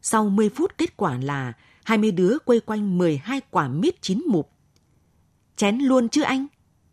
Sau 0.02 0.28
10 0.28 0.48
phút 0.48 0.78
kết 0.78 0.96
quả 0.96 1.18
là 1.22 1.52
20 1.84 2.10
đứa 2.12 2.38
quây 2.44 2.60
quanh 2.60 2.98
12 2.98 3.40
quả 3.50 3.68
mít 3.68 4.02
chín 4.02 4.22
mụp. 4.28 4.50
Chén 5.56 5.78
luôn 5.78 6.08
chứ 6.08 6.22
anh? 6.22 6.46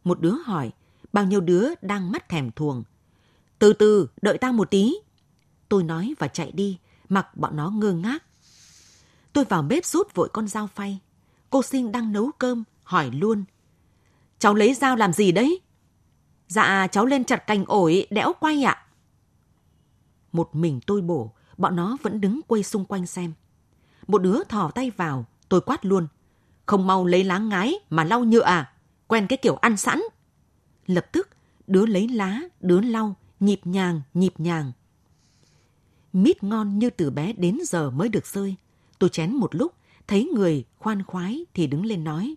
Một 0.04 0.22
đứa 0.22 0.34
hỏi, 0.46 0.72
bao 1.14 1.26
nhiêu 1.26 1.42
đứa 1.42 1.70
đang 1.82 2.12
mắt 2.12 2.30
thèm 2.30 2.52
thuồng. 2.52 2.84
Từ 3.60 3.74
từ, 3.74 4.08
đợi 4.22 4.38
ta 4.38 4.52
một 4.52 4.72
tí. 4.72 4.94
Tôi 5.70 5.84
nói 5.84 6.14
và 6.20 6.28
chạy 6.28 6.52
đi, 6.52 6.78
mặc 7.10 7.38
bọn 7.38 7.56
nó 7.56 7.70
ngơ 7.70 7.94
ngác. 7.94 8.24
Tôi 9.34 9.46
vào 9.46 9.62
bếp 9.62 9.86
rút 9.86 10.14
vội 10.14 10.30
con 10.34 10.48
dao 10.48 10.68
phay. 10.68 11.00
Cô 11.50 11.64
sinh 11.64 11.92
đang 11.92 12.12
nấu 12.12 12.32
cơm, 12.38 12.64
hỏi 12.84 13.12
luôn. 13.12 13.44
Cháu 14.40 14.54
lấy 14.54 14.74
dao 14.74 14.96
làm 14.96 15.14
gì 15.14 15.32
đấy? 15.32 15.62
Dạ, 16.48 16.88
cháu 16.88 17.06
lên 17.06 17.24
chặt 17.24 17.48
cành 17.48 17.66
ổi, 17.68 18.08
đẽo 18.10 18.34
quay 18.40 18.64
ạ. 18.64 18.86
Một 20.32 20.56
mình 20.56 20.80
tôi 20.88 21.02
bổ, 21.02 21.32
bọn 21.58 21.76
nó 21.76 21.98
vẫn 22.02 22.22
đứng 22.22 22.42
quay 22.48 22.64
xung 22.64 22.86
quanh 22.86 23.06
xem. 23.06 23.34
Một 24.08 24.22
đứa 24.22 24.44
thò 24.44 24.72
tay 24.72 24.92
vào, 24.92 25.26
tôi 25.50 25.62
quát 25.62 25.86
luôn. 25.86 26.08
Không 26.66 26.88
mau 26.88 27.06
lấy 27.06 27.24
lá 27.24 27.38
ngái 27.38 27.74
mà 27.90 28.04
lau 28.04 28.24
nhựa 28.24 28.44
à? 28.44 28.74
Quen 29.08 29.28
cái 29.28 29.38
kiểu 29.38 29.56
ăn 29.56 29.78
sẵn. 29.78 30.02
Lập 30.88 31.06
tức, 31.12 31.30
đứa 31.68 31.86
lấy 31.86 32.08
lá, 32.08 32.42
đứa 32.60 32.82
lau, 32.82 33.16
nhịp 33.40 33.62
nhàng, 33.64 34.02
nhịp 34.14 34.34
nhàng. 34.38 34.72
Mít 36.14 36.44
ngon 36.44 36.80
như 36.80 36.90
từ 36.90 37.10
bé 37.10 37.34
đến 37.34 37.58
giờ 37.64 37.90
mới 37.90 38.10
được 38.10 38.26
rơi. 38.26 38.56
Tôi 39.00 39.10
chén 39.10 39.34
một 39.34 39.56
lúc, 39.56 39.74
thấy 40.08 40.30
người 40.34 40.66
khoan 40.80 41.04
khoái 41.04 41.46
thì 41.54 41.68
đứng 41.68 41.86
lên 41.86 42.04
nói. 42.04 42.36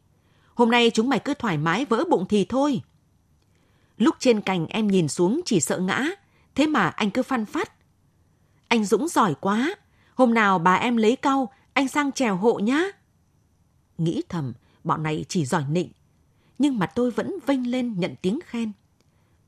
Hôm 0.55 0.71
nay 0.71 0.91
chúng 0.95 1.09
mày 1.09 1.19
cứ 1.19 1.35
thoải 1.35 1.59
mái 1.59 1.85
vỡ 1.85 2.05
bụng 2.11 2.27
thì 2.29 2.45
thôi. 2.45 2.83
Lúc 3.99 4.15
trên 4.19 4.41
cành 4.41 4.67
em 4.67 4.87
nhìn 4.87 5.09
xuống 5.09 5.41
chỉ 5.45 5.61
sợ 5.61 5.79
ngã, 5.79 6.07
thế 6.55 6.67
mà 6.67 6.89
anh 6.89 7.11
cứ 7.11 7.23
phăn 7.23 7.47
phát. 7.47 7.73
Anh 8.69 8.85
Dũng 8.85 9.09
giỏi 9.09 9.35
quá, 9.41 9.75
hôm 10.15 10.35
nào 10.35 10.59
bà 10.59 10.75
em 10.75 10.97
lấy 10.97 11.17
cau, 11.17 11.53
anh 11.73 11.89
sang 11.89 12.13
trèo 12.13 12.37
hộ 12.37 12.59
nhá. 12.59 12.83
Nghĩ 13.99 14.23
thầm, 14.29 14.53
bọn 14.85 15.03
này 15.03 15.25
chỉ 15.29 15.45
giỏi 15.45 15.65
nịnh, 15.69 15.91
nhưng 16.59 16.79
mà 16.79 16.87
tôi 16.87 17.11
vẫn 17.11 17.35
vênh 17.47 17.71
lên 17.71 18.01
nhận 18.01 18.15
tiếng 18.23 18.39
khen. 18.47 18.73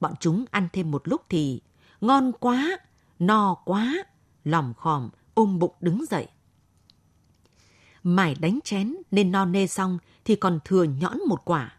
Bọn 0.01 0.15
chúng 0.21 0.45
ăn 0.51 0.69
thêm 0.73 0.91
một 0.91 1.09
lúc 1.09 1.23
thì 1.29 1.61
ngon 2.01 2.33
quá, 2.41 2.79
no 3.19 3.55
quá, 3.55 3.95
lòm 4.45 4.75
khòm, 4.75 5.11
ôm 5.35 5.59
bụng 5.59 5.75
đứng 5.81 6.05
dậy. 6.11 6.29
Mải 8.03 8.35
đánh 8.35 8.59
chén 8.65 8.97
nên 9.11 9.33
no 9.33 9.45
nê 9.45 9.67
xong 9.67 9.99
thì 10.25 10.37
còn 10.37 10.59
thừa 10.65 10.85
nhõn 10.85 11.19
một 11.29 11.45
quả. 11.45 11.77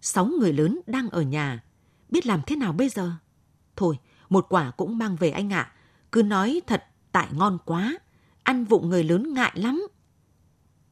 Sáu 0.00 0.26
người 0.26 0.52
lớn 0.52 0.80
đang 0.86 1.10
ở 1.10 1.22
nhà, 1.22 1.62
biết 2.08 2.26
làm 2.26 2.40
thế 2.46 2.56
nào 2.56 2.72
bây 2.72 2.88
giờ? 2.88 3.12
Thôi, 3.76 3.98
một 4.28 4.46
quả 4.48 4.70
cũng 4.70 4.98
mang 4.98 5.16
về 5.16 5.30
anh 5.30 5.52
ạ. 5.52 5.72
Cứ 6.12 6.22
nói 6.22 6.60
thật 6.66 6.84
tại 7.12 7.28
ngon 7.32 7.58
quá, 7.64 7.98
ăn 8.42 8.64
vụng 8.64 8.88
người 8.88 9.04
lớn 9.04 9.34
ngại 9.34 9.52
lắm. 9.54 9.88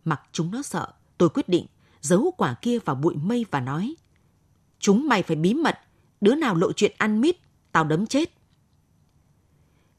Mặc 0.04 0.22
chúng 0.32 0.50
nó 0.50 0.62
sợ, 0.62 0.92
tôi 1.18 1.28
quyết 1.28 1.48
định 1.48 1.66
giấu 2.00 2.34
quả 2.36 2.54
kia 2.62 2.78
vào 2.78 2.96
bụi 2.96 3.14
mây 3.16 3.46
và 3.50 3.60
nói 3.60 3.96
Chúng 4.78 5.08
mày 5.08 5.22
phải 5.22 5.36
bí 5.36 5.54
mật, 5.54 5.78
đứa 6.20 6.34
nào 6.34 6.54
lộ 6.54 6.72
chuyện 6.72 6.92
ăn 6.98 7.20
mít, 7.20 7.36
tao 7.72 7.84
đấm 7.84 8.06
chết. 8.06 8.32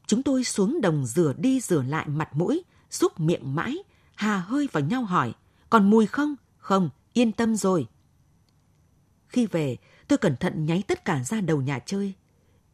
Chúng 0.06 0.22
tôi 0.22 0.44
xuống 0.44 0.80
đồng 0.80 1.06
rửa 1.06 1.32
đi 1.38 1.60
rửa 1.60 1.82
lại 1.82 2.08
mặt 2.08 2.28
mũi, 2.32 2.62
xúc 2.90 3.20
miệng 3.20 3.54
mãi, 3.54 3.78
hà 4.14 4.38
hơi 4.38 4.68
vào 4.72 4.82
nhau 4.82 5.04
hỏi, 5.04 5.32
còn 5.70 5.90
mùi 5.90 6.06
không? 6.06 6.34
Không, 6.58 6.90
yên 7.12 7.32
tâm 7.32 7.56
rồi. 7.56 7.86
Khi 9.28 9.46
về, 9.46 9.76
tôi 10.08 10.18
cẩn 10.18 10.36
thận 10.36 10.66
nháy 10.66 10.82
tất 10.86 11.04
cả 11.04 11.22
ra 11.22 11.40
đầu 11.40 11.60
nhà 11.60 11.78
chơi. 11.78 12.12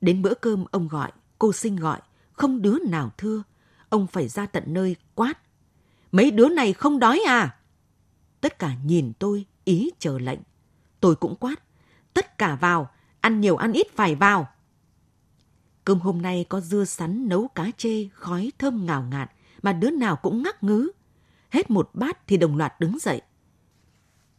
Đến 0.00 0.22
bữa 0.22 0.34
cơm 0.34 0.64
ông 0.70 0.88
gọi, 0.88 1.12
cô 1.38 1.52
sinh 1.52 1.76
gọi, 1.76 2.00
không 2.34 2.62
đứa 2.62 2.78
nào 2.78 3.10
thưa. 3.18 3.42
Ông 3.88 4.06
phải 4.06 4.28
ra 4.28 4.46
tận 4.46 4.64
nơi 4.66 4.96
quát. 5.14 5.34
Mấy 6.12 6.30
đứa 6.30 6.48
này 6.48 6.72
không 6.72 6.98
đói 6.98 7.22
à? 7.26 7.56
Tất 8.40 8.58
cả 8.58 8.74
nhìn 8.84 9.12
tôi, 9.18 9.46
ý 9.64 9.90
chờ 9.98 10.18
lệnh. 10.18 10.40
Tôi 11.00 11.16
cũng 11.16 11.36
quát. 11.36 11.56
Tất 12.14 12.38
cả 12.38 12.54
vào, 12.56 12.90
ăn 13.20 13.40
nhiều 13.40 13.56
ăn 13.56 13.72
ít 13.72 13.86
phải 13.96 14.14
vào. 14.14 14.48
Cơm 15.84 16.00
hôm 16.00 16.22
nay 16.22 16.46
có 16.48 16.60
dưa 16.60 16.84
sắn 16.84 17.28
nấu 17.28 17.48
cá 17.48 17.70
chê, 17.76 18.08
khói 18.12 18.52
thơm 18.58 18.86
ngào 18.86 19.02
ngạt, 19.02 19.30
mà 19.62 19.72
đứa 19.72 19.90
nào 19.90 20.16
cũng 20.16 20.42
ngắc 20.42 20.62
ngứ. 20.62 20.90
Hết 21.50 21.70
một 21.70 21.90
bát 21.94 22.26
thì 22.26 22.36
đồng 22.36 22.56
loạt 22.56 22.80
đứng 22.80 22.98
dậy. 22.98 23.22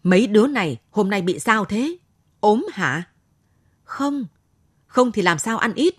Mấy 0.04 0.28
đứa 0.28 0.48
này 0.48 0.82
hôm 0.92 1.10
nay 1.10 1.22
bị 1.22 1.40
sao 1.40 1.66
thế? 1.66 1.98
Ốm 2.40 2.66
hả? 2.74 3.04
Không, 3.84 4.26
không 4.88 5.12
thì 5.12 5.22
làm 5.22 5.38
sao 5.38 5.58
ăn 5.58 5.74
ít? 5.74 5.96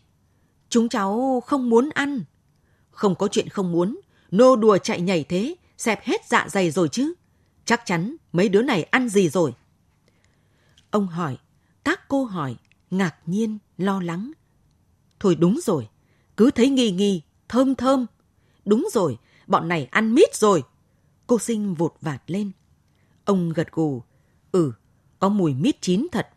Chúng 0.69 0.89
cháu 0.89 1.43
không 1.47 1.71
muốn 1.71 1.89
ăn. 1.95 2.25
Không 2.91 3.15
có 3.15 3.29
chuyện 3.29 3.49
không 3.49 3.73
muốn, 3.73 4.01
nô 4.31 4.57
đùa 4.57 4.79
chạy 4.79 5.01
nhảy 5.01 5.25
thế, 5.25 5.55
xẹp 5.79 6.05
hết 6.05 6.27
dạ 6.27 6.47
dày 6.49 6.71
rồi 6.71 6.89
chứ. 6.89 7.15
Chắc 7.65 7.83
chắn 7.87 8.17
mấy 8.33 8.49
đứa 8.49 8.63
này 8.63 8.83
ăn 8.83 9.09
gì 9.09 9.29
rồi? 9.29 9.55
Ông 10.91 11.07
hỏi, 11.07 11.39
các 11.85 12.09
cô 12.09 12.25
hỏi, 12.25 12.57
ngạc 12.91 13.15
nhiên, 13.27 13.59
lo 13.79 14.01
lắng. 14.01 14.33
Thôi 15.21 15.35
đúng 15.35 15.61
rồi, 15.63 15.89
cứ 16.37 16.51
thấy 16.51 16.69
nghi 16.69 16.91
nghi, 16.91 17.23
thơm 17.49 17.75
thơm. 17.75 18.07
Đúng 18.65 18.89
rồi, 18.93 19.19
bọn 19.47 19.69
này 19.69 19.89
ăn 19.91 20.15
mít 20.15 20.35
rồi. 20.35 20.63
Cô 21.27 21.39
sinh 21.39 21.75
vụt 21.75 21.93
vạt 22.01 22.23
lên. 22.27 22.51
Ông 23.25 23.53
gật 23.53 23.73
gù. 23.73 24.03
Ừ, 24.53 24.73
có 25.19 25.29
mùi 25.29 25.55
mít 25.55 25.77
chín 25.81 26.07
thật. 26.13 26.29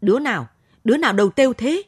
Đứa 0.00 0.18
nào? 0.18 0.48
Đứa 0.84 0.96
nào 0.96 1.12
đầu 1.12 1.30
têu 1.30 1.52
thế? 1.52 1.82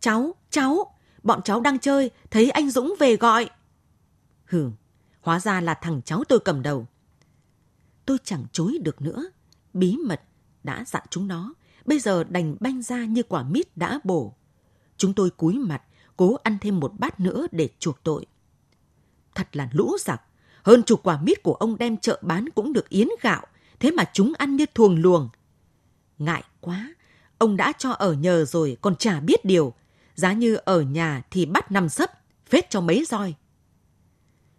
Cháu, 0.00 0.34
cháu, 0.50 0.91
bọn 1.22 1.42
cháu 1.42 1.60
đang 1.60 1.78
chơi, 1.78 2.10
thấy 2.30 2.50
anh 2.50 2.70
Dũng 2.70 2.94
về 2.98 3.16
gọi. 3.16 3.50
Hừ, 4.44 4.70
hóa 5.20 5.40
ra 5.40 5.60
là 5.60 5.74
thằng 5.74 6.02
cháu 6.02 6.24
tôi 6.28 6.40
cầm 6.40 6.62
đầu. 6.62 6.86
Tôi 8.06 8.18
chẳng 8.24 8.44
chối 8.52 8.78
được 8.82 9.02
nữa. 9.02 9.24
Bí 9.74 9.96
mật 9.96 10.20
đã 10.64 10.84
dặn 10.86 11.02
chúng 11.10 11.28
nó, 11.28 11.54
bây 11.84 11.98
giờ 11.98 12.24
đành 12.24 12.56
banh 12.60 12.82
ra 12.82 13.04
như 13.04 13.22
quả 13.22 13.42
mít 13.42 13.76
đã 13.76 14.00
bổ. 14.04 14.34
Chúng 14.96 15.14
tôi 15.14 15.30
cúi 15.30 15.58
mặt, 15.58 15.82
cố 16.16 16.36
ăn 16.42 16.58
thêm 16.60 16.80
một 16.80 16.92
bát 16.98 17.20
nữa 17.20 17.46
để 17.52 17.68
chuộc 17.78 18.02
tội. 18.02 18.26
Thật 19.34 19.56
là 19.56 19.68
lũ 19.72 19.96
giặc, 20.00 20.22
hơn 20.62 20.82
chục 20.82 21.00
quả 21.02 21.20
mít 21.22 21.42
của 21.42 21.54
ông 21.54 21.78
đem 21.78 21.96
chợ 21.96 22.20
bán 22.22 22.48
cũng 22.54 22.72
được 22.72 22.88
yến 22.88 23.08
gạo, 23.20 23.46
thế 23.80 23.90
mà 23.90 24.04
chúng 24.12 24.32
ăn 24.38 24.56
như 24.56 24.66
thuồng 24.74 24.96
luồng. 24.96 25.28
Ngại 26.18 26.44
quá, 26.60 26.94
ông 27.38 27.56
đã 27.56 27.72
cho 27.78 27.90
ở 27.90 28.12
nhờ 28.12 28.44
rồi 28.44 28.76
còn 28.80 28.96
chả 28.96 29.20
biết 29.20 29.44
điều. 29.44 29.74
Giá 30.14 30.32
như 30.32 30.54
ở 30.54 30.80
nhà 30.80 31.22
thì 31.30 31.46
bắt 31.46 31.72
nằm 31.72 31.88
sấp, 31.88 32.10
phết 32.46 32.70
cho 32.70 32.80
mấy 32.80 33.04
roi. 33.08 33.34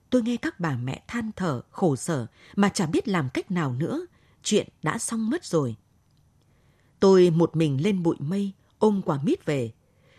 Tôi 0.10 0.22
nghe 0.22 0.38
các 0.38 0.60
bà 0.60 0.78
mẹ 0.78 1.04
than 1.08 1.32
thở, 1.36 1.62
khổ 1.70 1.96
sở 1.96 2.28
mà 2.56 2.70
chả 2.70 2.86
biết 2.86 3.08
làm 3.08 3.30
cách 3.34 3.52
nào 3.52 3.74
nữa. 3.74 4.06
Chuyện 4.44 4.68
đã 4.84 4.98
xong 4.98 5.30
mất 5.30 5.46
rồi. 5.46 5.76
Tôi 7.00 7.30
một 7.30 7.56
mình 7.56 7.84
lên 7.84 8.04
bụi 8.04 8.16
mây, 8.20 8.52
ôm 8.80 9.02
quả 9.06 9.20
mít 9.24 9.46
về. 9.46 9.72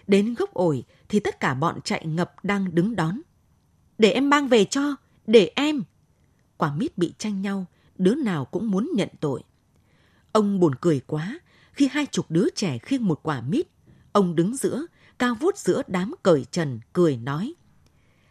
Đến 0.07 0.35
gốc 0.35 0.55
ổi 0.55 0.85
thì 1.09 1.20
tất 1.20 1.40
cả 1.40 1.55
bọn 1.55 1.81
chạy 1.85 2.07
ngập 2.07 2.44
đang 2.44 2.75
đứng 2.75 2.97
đón. 2.97 3.20
Để 3.99 4.11
em 4.11 4.31
mang 4.31 4.49
về 4.49 4.64
cho, 4.64 4.97
để 5.27 5.53
em. 5.57 5.83
Quả 6.57 6.75
mít 6.75 6.99
bị 6.99 7.14
tranh 7.18 7.42
nhau, 7.42 7.66
đứa 7.99 8.14
nào 8.14 8.44
cũng 8.44 8.70
muốn 8.70 8.90
nhận 8.94 9.09
tội. 9.20 9.42
Ông 10.33 10.61
buồn 10.61 10.75
cười 10.81 11.01
quá 11.01 11.38
khi 11.73 11.88
hai 11.92 12.07
chục 12.07 12.27
đứa 12.29 12.47
trẻ 12.55 12.79
khiêng 12.79 13.09
một 13.09 13.20
quả 13.23 13.40
mít. 13.40 13.66
Ông 14.12 14.35
đứng 14.35 14.57
giữa, 14.57 14.87
cao 15.24 15.34
vút 15.34 15.58
giữa 15.58 15.82
đám 15.87 16.14
cởi 16.22 16.44
trần, 16.44 16.80
cười 16.92 17.16
nói. 17.16 17.54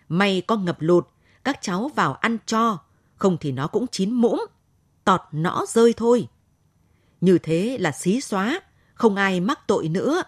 May 0.10 0.41
có 0.47 0.58
ngập 0.58 0.77
lụt, 0.79 1.08
các 1.43 1.60
cháu 1.62 1.91
vào 1.95 2.13
ăn 2.13 2.38
cho, 2.45 2.77
không 3.15 3.38
thì 3.39 3.51
nó 3.51 3.67
cũng 3.67 3.86
chín 3.91 4.12
mũm, 4.12 4.45
tọt 5.03 5.21
nõ 5.32 5.65
rơi 5.67 5.93
thôi. 5.97 6.27
Như 7.21 7.38
thế 7.38 7.77
là 7.79 7.91
xí 7.91 8.21
xóa, 8.21 8.62
không 8.93 9.15
ai 9.15 9.39
mắc 9.39 9.60
tội 9.67 9.88
nữa. 9.88 10.23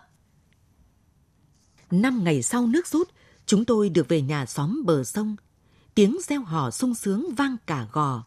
Năm 1.91 2.23
ngày 2.23 2.41
sau 2.41 2.67
nước 2.67 2.88
rút, 2.88 3.10
chúng 3.45 3.65
tôi 3.65 3.89
được 3.89 4.08
về 4.08 4.21
nhà 4.21 4.45
xóm 4.45 4.82
bờ 4.86 5.04
sông. 5.04 5.36
Tiếng 5.95 6.17
reo 6.23 6.41
hò 6.41 6.71
sung 6.71 6.95
sướng 6.95 7.36
vang 7.36 7.58
cả 7.67 7.88
gò. 7.91 8.23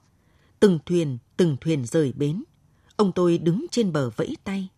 Từng 0.60 0.78
thuyền, 0.86 1.18
từng 1.36 1.56
thuyền 1.60 1.86
rời 1.86 2.12
bến. 2.16 2.44
Ông 2.96 3.12
tôi 3.12 3.38
đứng 3.38 3.66
trên 3.70 3.92
bờ 3.92 4.10
vẫy 4.10 4.36
tay. 4.44 4.68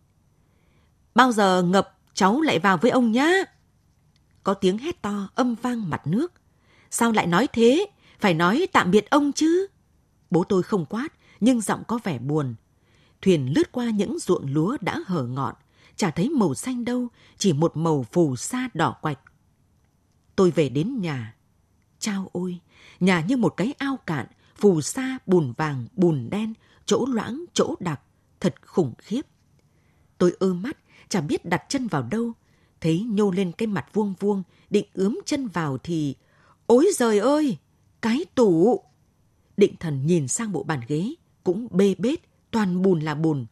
Bao 1.14 1.32
giờ 1.32 1.62
ngập, 1.62 1.99
cháu 2.14 2.40
lại 2.40 2.58
vào 2.58 2.76
với 2.76 2.90
ông 2.90 3.12
nhá. 3.12 3.32
Có 4.42 4.54
tiếng 4.54 4.78
hét 4.78 5.02
to 5.02 5.28
âm 5.34 5.54
vang 5.54 5.90
mặt 5.90 6.06
nước. 6.06 6.32
Sao 6.90 7.12
lại 7.12 7.26
nói 7.26 7.46
thế? 7.52 7.86
Phải 8.20 8.34
nói 8.34 8.66
tạm 8.72 8.90
biệt 8.90 9.10
ông 9.10 9.32
chứ. 9.32 9.66
Bố 10.30 10.44
tôi 10.44 10.62
không 10.62 10.86
quát, 10.86 11.08
nhưng 11.40 11.60
giọng 11.60 11.82
có 11.88 11.98
vẻ 12.04 12.18
buồn. 12.18 12.54
Thuyền 13.22 13.52
lướt 13.56 13.72
qua 13.72 13.90
những 13.90 14.18
ruộng 14.18 14.52
lúa 14.52 14.76
đã 14.80 15.00
hở 15.06 15.24
ngọn, 15.24 15.54
chả 15.96 16.10
thấy 16.10 16.28
màu 16.28 16.54
xanh 16.54 16.84
đâu, 16.84 17.08
chỉ 17.38 17.52
một 17.52 17.76
màu 17.76 18.02
phù 18.12 18.36
sa 18.36 18.68
đỏ 18.74 18.96
quạch. 19.00 19.18
Tôi 20.36 20.50
về 20.50 20.68
đến 20.68 21.00
nhà. 21.00 21.36
Chao 21.98 22.28
ôi, 22.32 22.60
nhà 23.00 23.24
như 23.28 23.36
một 23.36 23.54
cái 23.56 23.74
ao 23.78 23.96
cạn, 23.96 24.26
phù 24.56 24.80
sa, 24.80 25.18
bùn 25.26 25.52
vàng, 25.52 25.86
bùn 25.92 26.30
đen, 26.30 26.54
chỗ 26.86 27.06
loãng, 27.06 27.44
chỗ 27.52 27.74
đặc, 27.80 28.00
thật 28.40 28.54
khủng 28.66 28.94
khiếp. 28.98 29.26
Tôi 30.18 30.36
ơ 30.40 30.54
mắt, 30.54 30.78
chả 31.10 31.20
biết 31.20 31.44
đặt 31.44 31.62
chân 31.68 31.86
vào 31.86 32.02
đâu, 32.02 32.32
thấy 32.80 33.06
nhô 33.08 33.30
lên 33.30 33.52
cái 33.52 33.66
mặt 33.66 33.86
vuông 33.92 34.14
vuông, 34.20 34.42
định 34.70 34.86
ướm 34.94 35.20
chân 35.26 35.48
vào 35.48 35.78
thì... 35.78 36.14
Ôi 36.66 36.86
giời 36.94 37.18
ơi! 37.18 37.56
Cái 38.02 38.24
tủ! 38.34 38.80
Định 39.56 39.74
thần 39.80 40.06
nhìn 40.06 40.28
sang 40.28 40.52
bộ 40.52 40.62
bàn 40.62 40.80
ghế, 40.88 41.14
cũng 41.44 41.68
bê 41.70 41.94
bết, 41.98 42.20
toàn 42.50 42.82
bùn 42.82 43.00
là 43.00 43.14
bùn. 43.14 43.46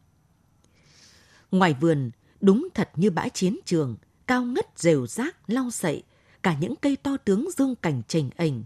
Ngoài 1.51 1.75
vườn, 1.81 2.11
đúng 2.41 2.67
thật 2.73 2.89
như 2.95 3.09
bãi 3.09 3.29
chiến 3.29 3.59
trường, 3.65 3.97
cao 4.27 4.43
ngất 4.43 4.67
rều 4.75 5.07
rác, 5.07 5.49
lau 5.49 5.71
sậy, 5.71 6.03
cả 6.43 6.57
những 6.59 6.75
cây 6.75 6.95
to 6.95 7.17
tướng 7.17 7.47
dương 7.57 7.75
cảnh 7.75 8.01
chành 8.07 8.29
ảnh. 8.35 8.63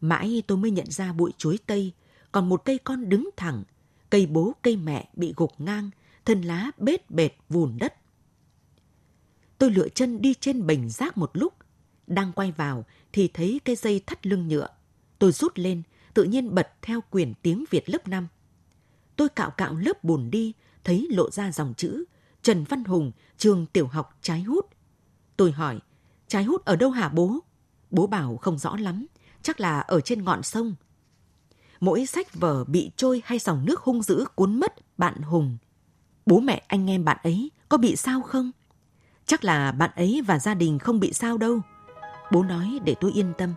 Mãi 0.00 0.42
tôi 0.46 0.58
mới 0.58 0.70
nhận 0.70 0.90
ra 0.90 1.12
bụi 1.12 1.32
chuối 1.38 1.58
tây, 1.66 1.92
còn 2.32 2.48
một 2.48 2.64
cây 2.64 2.78
con 2.78 3.08
đứng 3.08 3.30
thẳng, 3.36 3.62
cây 4.10 4.26
bố 4.26 4.52
cây 4.62 4.76
mẹ 4.76 5.08
bị 5.14 5.34
gục 5.36 5.60
ngang, 5.60 5.90
thân 6.24 6.42
lá 6.42 6.70
bết 6.78 7.10
bệt 7.10 7.32
vùn 7.48 7.78
đất. 7.78 7.94
Tôi 9.64 9.70
lựa 9.70 9.88
chân 9.88 10.22
đi 10.22 10.34
trên 10.40 10.66
bình 10.66 10.90
rác 10.90 11.18
một 11.18 11.30
lúc, 11.34 11.54
đang 12.06 12.32
quay 12.32 12.52
vào 12.52 12.84
thì 13.12 13.28
thấy 13.28 13.60
cây 13.64 13.76
dây 13.76 14.00
thắt 14.06 14.26
lưng 14.26 14.48
nhựa. 14.48 14.68
Tôi 15.18 15.32
rút 15.32 15.52
lên, 15.54 15.82
tự 16.14 16.24
nhiên 16.24 16.54
bật 16.54 16.68
theo 16.82 17.00
quyển 17.00 17.34
tiếng 17.42 17.64
Việt 17.70 17.90
lớp 17.90 18.08
5. 18.08 18.28
Tôi 19.16 19.28
cạo 19.28 19.50
cạo 19.50 19.74
lớp 19.74 20.04
bùn 20.04 20.30
đi, 20.30 20.52
thấy 20.84 21.08
lộ 21.10 21.30
ra 21.30 21.52
dòng 21.52 21.74
chữ 21.76 22.04
Trần 22.42 22.64
Văn 22.64 22.84
Hùng, 22.84 23.12
trường 23.38 23.66
tiểu 23.66 23.86
học 23.86 24.18
Trái 24.22 24.42
Hút. 24.42 24.66
Tôi 25.36 25.52
hỏi, 25.52 25.78
Trái 26.28 26.44
Hút 26.44 26.64
ở 26.64 26.76
đâu 26.76 26.90
hả 26.90 27.08
bố? 27.08 27.38
Bố 27.90 28.06
bảo 28.06 28.36
không 28.36 28.58
rõ 28.58 28.76
lắm, 28.76 29.06
chắc 29.42 29.60
là 29.60 29.80
ở 29.80 30.00
trên 30.00 30.24
ngọn 30.24 30.42
sông. 30.42 30.74
Mỗi 31.80 32.06
sách 32.06 32.34
vở 32.34 32.64
bị 32.64 32.90
trôi 32.96 33.22
hay 33.24 33.38
dòng 33.38 33.64
nước 33.64 33.80
hung 33.80 34.02
dữ 34.02 34.24
cuốn 34.34 34.60
mất 34.60 34.98
bạn 34.98 35.22
Hùng. 35.22 35.58
Bố 36.26 36.40
mẹ 36.40 36.64
anh 36.68 36.90
em 36.90 37.04
bạn 37.04 37.18
ấy 37.22 37.50
có 37.68 37.76
bị 37.76 37.96
sao 37.96 38.22
không? 38.22 38.50
Chắc 39.26 39.44
là 39.44 39.72
bạn 39.72 39.90
ấy 39.96 40.22
và 40.26 40.38
gia 40.38 40.54
đình 40.54 40.78
không 40.78 41.00
bị 41.00 41.12
sao 41.12 41.38
đâu. 41.38 41.60
Bố 42.32 42.42
nói 42.42 42.78
để 42.84 42.94
tôi 43.00 43.12
yên 43.12 43.32
tâm. 43.38 43.54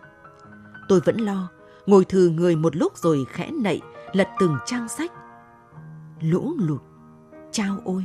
Tôi 0.88 1.00
vẫn 1.04 1.16
lo, 1.20 1.48
ngồi 1.86 2.04
thừ 2.04 2.28
người 2.28 2.56
một 2.56 2.76
lúc 2.76 2.96
rồi 2.96 3.26
khẽ 3.30 3.50
nậy, 3.50 3.80
lật 4.12 4.28
từng 4.40 4.56
trang 4.66 4.88
sách. 4.88 5.12
Lũ 6.20 6.54
lụt, 6.58 6.80
trao 7.52 7.78
ôi, 7.84 8.04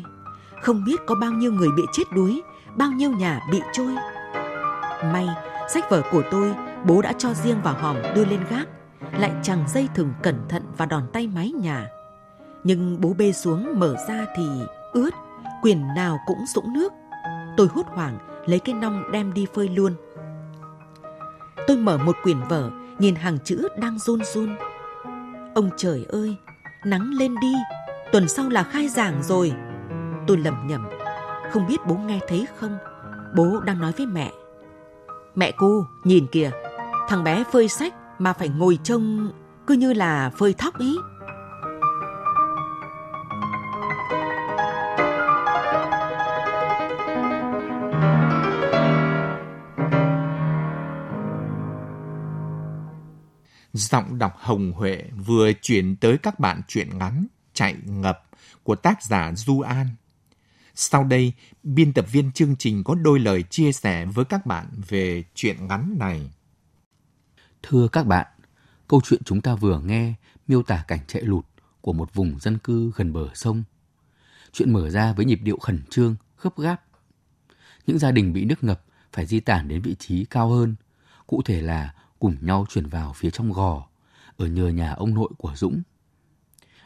không 0.62 0.84
biết 0.86 1.02
có 1.08 1.16
bao 1.16 1.32
nhiêu 1.32 1.52
người 1.52 1.70
bị 1.78 1.84
chết 1.94 2.04
đuối, 2.16 2.42
bao 2.78 2.92
nhiêu 2.92 3.12
nhà 3.12 3.42
bị 3.52 3.62
trôi. 3.74 3.96
May, 5.04 5.28
sách 5.70 5.90
vở 5.90 6.02
của 6.12 6.24
tôi 6.32 6.56
bố 6.86 7.02
đã 7.02 7.14
cho 7.18 7.34
riêng 7.34 7.62
vào 7.64 7.74
hòm 7.74 7.98
đưa 8.16 8.26
lên 8.26 8.40
gác, 8.50 8.68
lại 9.12 9.32
chẳng 9.44 9.66
dây 9.68 9.90
thừng 9.96 10.14
cẩn 10.24 10.40
thận 10.50 10.64
và 10.78 10.86
đòn 10.86 11.04
tay 11.14 11.28
mái 11.28 11.52
nhà. 11.52 11.88
Nhưng 12.64 13.02
bố 13.02 13.14
bê 13.18 13.32
xuống 13.32 13.80
mở 13.80 13.96
ra 14.08 14.26
thì 14.36 14.48
ướt, 14.94 15.14
quyền 15.62 15.88
nào 15.96 16.20
cũng 16.28 16.46
sũng 16.56 16.74
nước. 16.74 16.94
Tôi 17.58 17.68
hốt 17.68 17.86
hoảng 17.88 18.18
lấy 18.46 18.60
cái 18.60 18.76
nong 18.76 19.12
đem 19.12 19.34
đi 19.34 19.48
phơi 19.54 19.70
luôn. 19.70 19.96
Tôi 21.68 21.78
mở 21.78 21.98
một 21.98 22.16
quyển 22.24 22.38
vở, 22.50 22.72
nhìn 23.00 23.16
hàng 23.16 23.38
chữ 23.44 23.68
đang 23.78 24.00
run 24.00 24.24
run. 24.24 24.56
Ông 25.56 25.70
trời 25.78 26.06
ơi, 26.10 26.36
nắng 26.86 27.12
lên 27.20 27.36
đi, 27.42 27.54
tuần 28.12 28.28
sau 28.28 28.50
là 28.50 28.64
khai 28.64 28.88
giảng 28.88 29.24
rồi. 29.24 29.54
Tôi 30.28 30.38
lầm 30.38 30.68
nhầm, 30.68 30.88
không 31.52 31.68
biết 31.68 31.78
bố 31.88 31.96
nghe 31.96 32.20
thấy 32.28 32.48
không? 32.60 32.78
Bố 33.36 33.60
đang 33.66 33.80
nói 33.80 33.92
với 33.98 34.06
mẹ. 34.06 34.32
Mẹ 35.36 35.52
cô, 35.58 35.86
nhìn 36.04 36.28
kìa, 36.28 36.52
thằng 37.08 37.24
bé 37.24 37.44
phơi 37.52 37.68
sách 37.68 37.94
mà 38.20 38.34
phải 38.34 38.50
ngồi 38.50 38.80
trông 38.84 39.32
cứ 39.68 39.74
như 39.74 39.94
là 39.94 40.30
phơi 40.30 40.54
thóc 40.54 40.80
ý. 40.80 40.96
Giọng 53.84 54.18
đọc 54.20 54.34
Hồng 54.38 54.72
Huệ 54.72 55.04
vừa 55.26 55.52
chuyển 55.62 55.96
tới 55.96 56.18
các 56.18 56.40
bạn 56.40 56.62
truyện 56.68 56.98
ngắn 56.98 57.28
Chạy 57.54 57.76
ngập 57.86 58.24
của 58.64 58.76
tác 58.76 59.04
giả 59.04 59.34
Du 59.36 59.60
An. 59.60 59.88
Sau 60.76 61.04
đây, 61.04 61.34
biên 61.64 61.94
tập 61.94 62.06
viên 62.12 62.32
chương 62.32 62.56
trình 62.56 62.84
có 62.84 62.96
đôi 62.96 63.20
lời 63.20 63.44
chia 63.44 63.72
sẻ 63.72 64.06
với 64.06 64.26
các 64.26 64.46
bạn 64.46 64.68
về 64.88 65.24
chuyện 65.36 65.68
ngắn 65.68 65.96
này. 66.00 66.32
Thưa 67.64 67.88
các 67.88 68.06
bạn, 68.06 68.28
câu 68.88 69.02
chuyện 69.04 69.22
chúng 69.26 69.42
ta 69.42 69.56
vừa 69.56 69.80
nghe 69.80 70.14
miêu 70.48 70.64
tả 70.64 70.84
cảnh 70.88 71.00
chạy 71.08 71.22
lụt 71.22 71.46
của 71.82 71.94
một 71.94 72.14
vùng 72.14 72.40
dân 72.40 72.58
cư 72.58 72.92
gần 72.96 73.14
bờ 73.14 73.30
sông. 73.34 73.64
Chuyện 74.52 74.74
mở 74.74 74.90
ra 74.90 75.14
với 75.14 75.26
nhịp 75.26 75.40
điệu 75.44 75.58
khẩn 75.58 75.84
trương, 75.90 76.16
gấp 76.42 76.58
gáp. 76.58 76.84
Những 77.88 78.00
gia 78.00 78.12
đình 78.12 78.34
bị 78.34 78.46
nước 78.46 78.64
ngập 78.64 78.84
phải 79.14 79.26
di 79.26 79.40
tản 79.40 79.68
đến 79.68 79.82
vị 79.82 79.96
trí 80.00 80.26
cao 80.26 80.50
hơn, 80.50 80.76
cụ 81.28 81.42
thể 81.46 81.62
là 81.62 81.94
cùng 82.24 82.38
nhau 82.42 82.66
chuyển 82.70 82.88
vào 82.88 83.14
phía 83.14 83.32
trong 83.32 83.54
gò, 83.54 83.88
ở 84.38 84.48
nhờ 84.48 84.68
nhà 84.68 84.92
ông 84.92 85.14
nội 85.14 85.30
của 85.38 85.56
Dũng. 85.56 85.82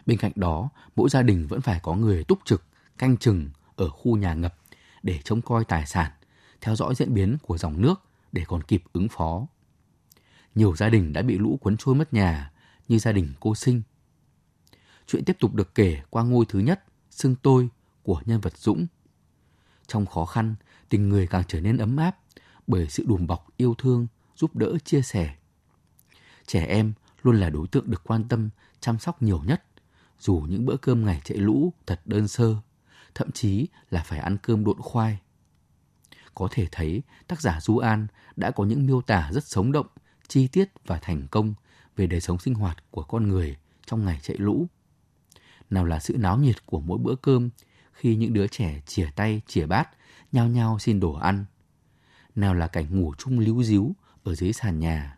Bên 0.06 0.18
cạnh 0.18 0.32
đó, 0.36 0.70
mỗi 0.96 1.10
gia 1.10 1.22
đình 1.22 1.48
vẫn 1.48 1.62
phải 1.62 1.80
có 1.84 1.96
người 1.96 2.24
túc 2.24 2.40
trực, 2.46 2.64
canh 2.98 3.18
chừng 3.18 3.50
ở 3.76 3.90
khu 3.90 4.18
nhà 4.18 4.34
ngập 4.34 4.56
để 5.04 5.20
trông 5.24 5.42
coi 5.42 5.66
tài 5.66 5.86
sản, 5.86 6.12
theo 6.62 6.76
dõi 6.76 6.96
diễn 6.96 7.14
biến 7.14 7.38
của 7.42 7.58
dòng 7.58 7.82
nước 7.82 8.02
để 8.32 8.44
còn 8.48 8.64
kịp 8.64 8.84
ứng 8.94 9.08
phó. 9.10 9.48
Nhiều 10.56 10.76
gia 10.76 10.90
đình 10.90 11.14
đã 11.14 11.22
bị 11.22 11.38
lũ 11.38 11.58
cuốn 11.62 11.78
trôi 11.78 11.96
mất 11.96 12.14
nhà, 12.14 12.52
như 12.88 13.00
gia 13.00 13.12
đình 13.12 13.34
cô 13.40 13.56
Sinh. 13.56 13.82
Chuyện 15.08 15.26
tiếp 15.26 15.38
tục 15.40 15.54
được 15.54 15.76
kể 15.76 16.02
qua 16.10 16.24
ngôi 16.24 16.46
thứ 16.46 16.60
nhất, 16.60 16.84
xưng 17.10 17.36
tôi, 17.36 17.70
của 18.04 18.22
nhân 18.26 18.42
vật 18.42 18.58
Dũng. 18.58 18.88
Trong 19.88 20.06
khó 20.06 20.26
khăn, 20.26 20.56
tình 20.90 21.10
người 21.10 21.28
càng 21.28 21.44
trở 21.48 21.62
nên 21.62 21.78
ấm 21.78 21.98
áp 21.98 22.18
bởi 22.68 22.88
sự 22.90 23.06
đùm 23.08 23.28
bọc 23.28 23.48
yêu 23.58 23.76
thương, 23.78 24.08
giúp 24.38 24.56
đỡ 24.56 24.78
chia 24.86 25.02
sẻ. 25.02 25.36
Trẻ 26.48 26.66
em 26.66 26.94
luôn 27.22 27.40
là 27.40 27.50
đối 27.50 27.68
tượng 27.68 27.92
được 27.92 28.04
quan 28.04 28.28
tâm, 28.28 28.50
chăm 28.80 29.00
sóc 29.00 29.22
nhiều 29.22 29.42
nhất, 29.46 29.64
dù 30.20 30.46
những 30.50 30.66
bữa 30.66 30.78
cơm 30.78 31.06
ngày 31.06 31.22
chạy 31.24 31.38
lũ 31.38 31.74
thật 31.86 32.02
đơn 32.06 32.28
sơ, 32.28 32.56
thậm 33.16 33.32
chí 33.32 33.68
là 33.92 34.04
phải 34.04 34.20
ăn 34.20 34.38
cơm 34.38 34.64
độn 34.64 34.78
khoai. 34.80 35.20
Có 36.36 36.48
thể 36.52 36.68
thấy 36.72 37.02
tác 37.28 37.42
giả 37.42 37.60
Du 37.62 37.78
An 37.78 38.08
đã 38.36 38.52
có 38.52 38.66
những 38.66 38.86
miêu 38.86 39.02
tả 39.02 39.30
rất 39.34 39.44
sống 39.48 39.72
động, 39.72 39.88
chi 40.28 40.48
tiết 40.48 40.70
và 40.86 41.00
thành 41.00 41.28
công 41.32 41.54
về 41.96 42.08
đời 42.08 42.22
sống 42.22 42.40
sinh 42.40 42.54
hoạt 42.54 42.78
của 42.92 43.04
con 43.04 43.28
người 43.28 43.58
trong 43.86 44.06
ngày 44.06 44.20
chạy 44.22 44.38
lũ. 44.38 44.68
Nào 45.70 45.86
là 45.86 46.00
sự 46.00 46.18
náo 46.18 46.38
nhiệt 46.38 46.66
của 46.66 46.80
mỗi 46.80 46.98
bữa 46.98 47.16
cơm 47.16 47.50
khi 47.94 48.16
những 48.16 48.34
đứa 48.34 48.48
trẻ 48.48 48.82
chìa 48.86 49.10
tay, 49.16 49.42
chìa 49.48 49.66
bát, 49.66 49.90
nhao 50.32 50.48
nhao 50.48 50.80
xin 50.80 51.00
đồ 51.00 51.14
ăn. 51.14 51.46
nào 52.36 52.54
là 52.54 52.68
cảnh 52.68 53.02
ngủ 53.02 53.14
chung 53.18 53.40
líu 53.40 53.64
díu 53.64 53.96
ở 54.28 54.36
dưới 54.36 54.54
sàn 54.54 54.80
nhà, 54.80 55.18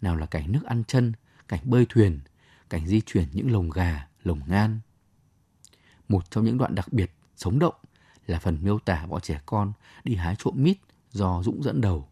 nào 0.00 0.16
là 0.16 0.26
cảnh 0.26 0.52
nước 0.52 0.64
ăn 0.64 0.84
chân, 0.84 1.12
cảnh 1.48 1.60
bơi 1.64 1.86
thuyền, 1.88 2.20
cảnh 2.68 2.86
di 2.86 3.00
chuyển 3.00 3.28
những 3.32 3.52
lồng 3.52 3.70
gà, 3.70 4.08
lồng 4.22 4.40
ngan. 4.46 4.80
Một 6.08 6.30
trong 6.30 6.44
những 6.44 6.58
đoạn 6.58 6.74
đặc 6.74 6.92
biệt 6.92 7.10
sống 7.36 7.58
động 7.58 7.74
là 8.26 8.38
phần 8.38 8.58
miêu 8.62 8.78
tả 8.78 9.06
bọn 9.06 9.20
trẻ 9.20 9.40
con 9.46 9.72
đi 10.04 10.14
hái 10.14 10.36
trộm 10.38 10.54
mít 10.56 10.76
do 11.10 11.42
Dũng 11.42 11.62
dẫn 11.62 11.80
đầu. 11.80 12.08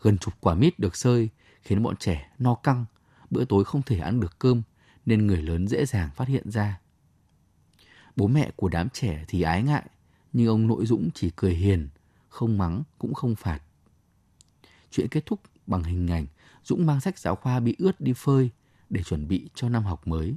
Gần 0.00 0.18
chục 0.18 0.34
quả 0.40 0.54
mít 0.54 0.78
được 0.78 0.96
sơi 0.96 1.28
khiến 1.62 1.82
bọn 1.82 1.96
trẻ 1.96 2.30
no 2.38 2.54
căng, 2.54 2.84
bữa 3.30 3.44
tối 3.44 3.64
không 3.64 3.82
thể 3.82 3.98
ăn 3.98 4.20
được 4.20 4.38
cơm 4.38 4.62
nên 5.06 5.26
người 5.26 5.42
lớn 5.42 5.68
dễ 5.68 5.86
dàng 5.86 6.10
phát 6.16 6.28
hiện 6.28 6.50
ra. 6.50 6.80
Bố 8.16 8.26
mẹ 8.26 8.50
của 8.56 8.68
đám 8.68 8.88
trẻ 8.88 9.24
thì 9.28 9.42
ái 9.42 9.62
ngại, 9.62 9.84
nhưng 10.32 10.48
ông 10.48 10.66
nội 10.66 10.86
Dũng 10.86 11.10
chỉ 11.14 11.30
cười 11.36 11.54
hiền, 11.54 11.88
không 12.28 12.58
mắng 12.58 12.82
cũng 12.98 13.14
không 13.14 13.34
phạt. 13.34 13.60
Chuyện 14.90 15.08
kết 15.08 15.26
thúc 15.26 15.40
bằng 15.66 15.82
hình 15.82 16.10
ảnh 16.10 16.26
Dũng 16.64 16.86
mang 16.86 17.00
sách 17.00 17.18
giáo 17.18 17.36
khoa 17.36 17.60
bị 17.60 17.76
ướt 17.78 18.00
đi 18.00 18.12
phơi 18.16 18.50
để 18.90 19.02
chuẩn 19.02 19.28
bị 19.28 19.50
cho 19.54 19.68
năm 19.68 19.84
học 19.84 20.06
mới. 20.06 20.36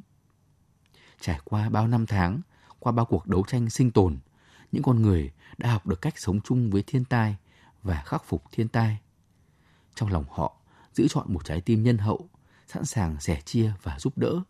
Trải 1.19 1.39
qua 1.43 1.69
bao 1.69 1.87
năm 1.87 2.05
tháng, 2.05 2.41
qua 2.79 2.91
bao 2.91 3.05
cuộc 3.05 3.27
đấu 3.27 3.43
tranh 3.47 3.69
sinh 3.69 3.91
tồn, 3.91 4.17
những 4.71 4.83
con 4.83 5.01
người 5.01 5.31
đã 5.57 5.71
học 5.71 5.87
được 5.87 6.01
cách 6.01 6.19
sống 6.19 6.41
chung 6.41 6.69
với 6.69 6.83
thiên 6.87 7.05
tai 7.05 7.35
và 7.83 8.03
khắc 8.05 8.23
phục 8.25 8.43
thiên 8.51 8.67
tai. 8.67 8.97
Trong 9.95 10.11
lòng 10.11 10.25
họ 10.29 10.55
giữ 10.93 11.07
chọn 11.07 11.33
một 11.33 11.45
trái 11.45 11.61
tim 11.61 11.83
nhân 11.83 11.97
hậu, 11.97 12.29
sẵn 12.67 12.85
sàng 12.85 13.19
sẻ 13.19 13.41
chia 13.45 13.71
và 13.83 13.99
giúp 13.99 14.17
đỡ, 14.17 14.41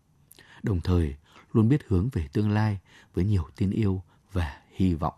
đồng 0.64 0.82
thời 0.82 1.16
luôn 1.54 1.70
biết 1.70 1.82
hướng 1.88 2.10
về 2.10 2.28
tương 2.34 2.50
lai 2.50 2.80
với 3.14 3.26
nhiều 3.26 3.48
tin 3.56 3.72
yêu 3.72 4.04
và 4.32 4.62
hy 4.72 4.94
vọng. 4.94 5.14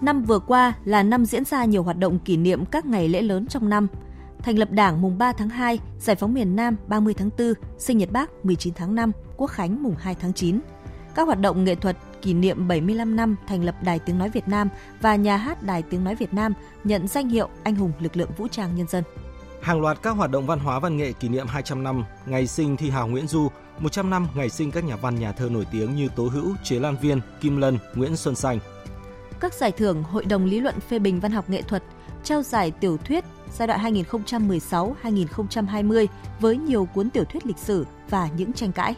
Năm 0.00 0.22
vừa 0.22 0.38
qua 0.38 0.72
là 0.84 1.02
năm 1.02 1.24
diễn 1.24 1.44
ra 1.44 1.64
nhiều 1.64 1.82
hoạt 1.82 1.98
động 1.98 2.18
kỷ 2.18 2.36
niệm 2.36 2.64
các 2.64 2.86
ngày 2.86 3.08
lễ 3.08 3.22
lớn 3.22 3.46
trong 3.46 3.68
năm. 3.68 3.86
Thành 4.42 4.58
lập 4.58 4.70
Đảng 4.70 5.02
mùng 5.02 5.18
3 5.18 5.32
tháng 5.32 5.48
2, 5.48 5.78
Giải 5.98 6.16
phóng 6.16 6.34
miền 6.34 6.56
Nam 6.56 6.76
30 6.86 7.14
tháng 7.14 7.30
4, 7.38 7.52
sinh 7.78 7.98
nhật 7.98 8.12
Bác 8.12 8.44
19 8.44 8.74
tháng 8.74 8.94
5, 8.94 9.12
Quốc 9.36 9.46
khánh 9.46 9.82
mùng 9.82 9.94
2 9.98 10.14
tháng 10.14 10.32
9. 10.32 10.60
Các 11.14 11.26
hoạt 11.26 11.40
động 11.40 11.64
nghệ 11.64 11.74
thuật 11.74 11.96
kỷ 12.22 12.34
niệm 12.34 12.68
75 12.68 13.16
năm 13.16 13.36
thành 13.46 13.64
lập 13.64 13.74
Đài 13.82 13.98
Tiếng 13.98 14.18
Nói 14.18 14.28
Việt 14.28 14.48
Nam 14.48 14.68
và 15.00 15.16
Nhà 15.16 15.36
hát 15.36 15.62
Đài 15.62 15.82
Tiếng 15.82 16.04
Nói 16.04 16.14
Việt 16.14 16.34
Nam 16.34 16.54
nhận 16.84 17.08
danh 17.08 17.28
hiệu 17.28 17.48
Anh 17.62 17.74
hùng 17.74 17.92
lực 18.00 18.16
lượng 18.16 18.30
vũ 18.36 18.48
trang 18.48 18.76
nhân 18.76 18.86
dân. 18.86 19.04
Hàng 19.62 19.80
loạt 19.80 20.02
các 20.02 20.10
hoạt 20.10 20.30
động 20.30 20.46
văn 20.46 20.58
hóa 20.58 20.78
văn 20.78 20.96
nghệ 20.96 21.12
kỷ 21.12 21.28
niệm 21.28 21.46
200 21.46 21.82
năm 21.82 22.04
ngày 22.26 22.46
sinh 22.46 22.76
thi 22.76 22.90
hào 22.90 23.08
Nguyễn 23.08 23.26
Du, 23.26 23.48
100 23.78 24.10
năm 24.10 24.28
ngày 24.34 24.50
sinh 24.50 24.70
các 24.70 24.84
nhà 24.84 24.96
văn 24.96 25.14
nhà 25.14 25.32
thơ 25.32 25.48
nổi 25.48 25.66
tiếng 25.72 25.96
như 25.96 26.08
Tố 26.16 26.28
Hữu, 26.28 26.54
Chế 26.64 26.78
Lan 26.78 26.96
Viên, 27.02 27.20
Kim 27.40 27.56
Lân, 27.56 27.78
Nguyễn 27.94 28.16
Xuân 28.16 28.34
Sành, 28.34 28.58
các 29.40 29.54
giải 29.54 29.72
thưởng 29.72 30.02
Hội 30.02 30.24
đồng 30.24 30.44
lý 30.44 30.60
luận 30.60 30.80
phê 30.80 30.98
bình 30.98 31.20
văn 31.20 31.32
học 31.32 31.50
nghệ 31.50 31.62
thuật, 31.62 31.82
trao 32.24 32.42
giải 32.42 32.70
tiểu 32.70 32.96
thuyết 32.96 33.24
giai 33.58 33.68
đoạn 33.68 33.94
2016-2020 33.94 36.06
với 36.40 36.56
nhiều 36.56 36.88
cuốn 36.94 37.10
tiểu 37.10 37.24
thuyết 37.24 37.46
lịch 37.46 37.58
sử 37.58 37.86
và 38.10 38.28
những 38.36 38.52
tranh 38.52 38.72
cãi. 38.72 38.94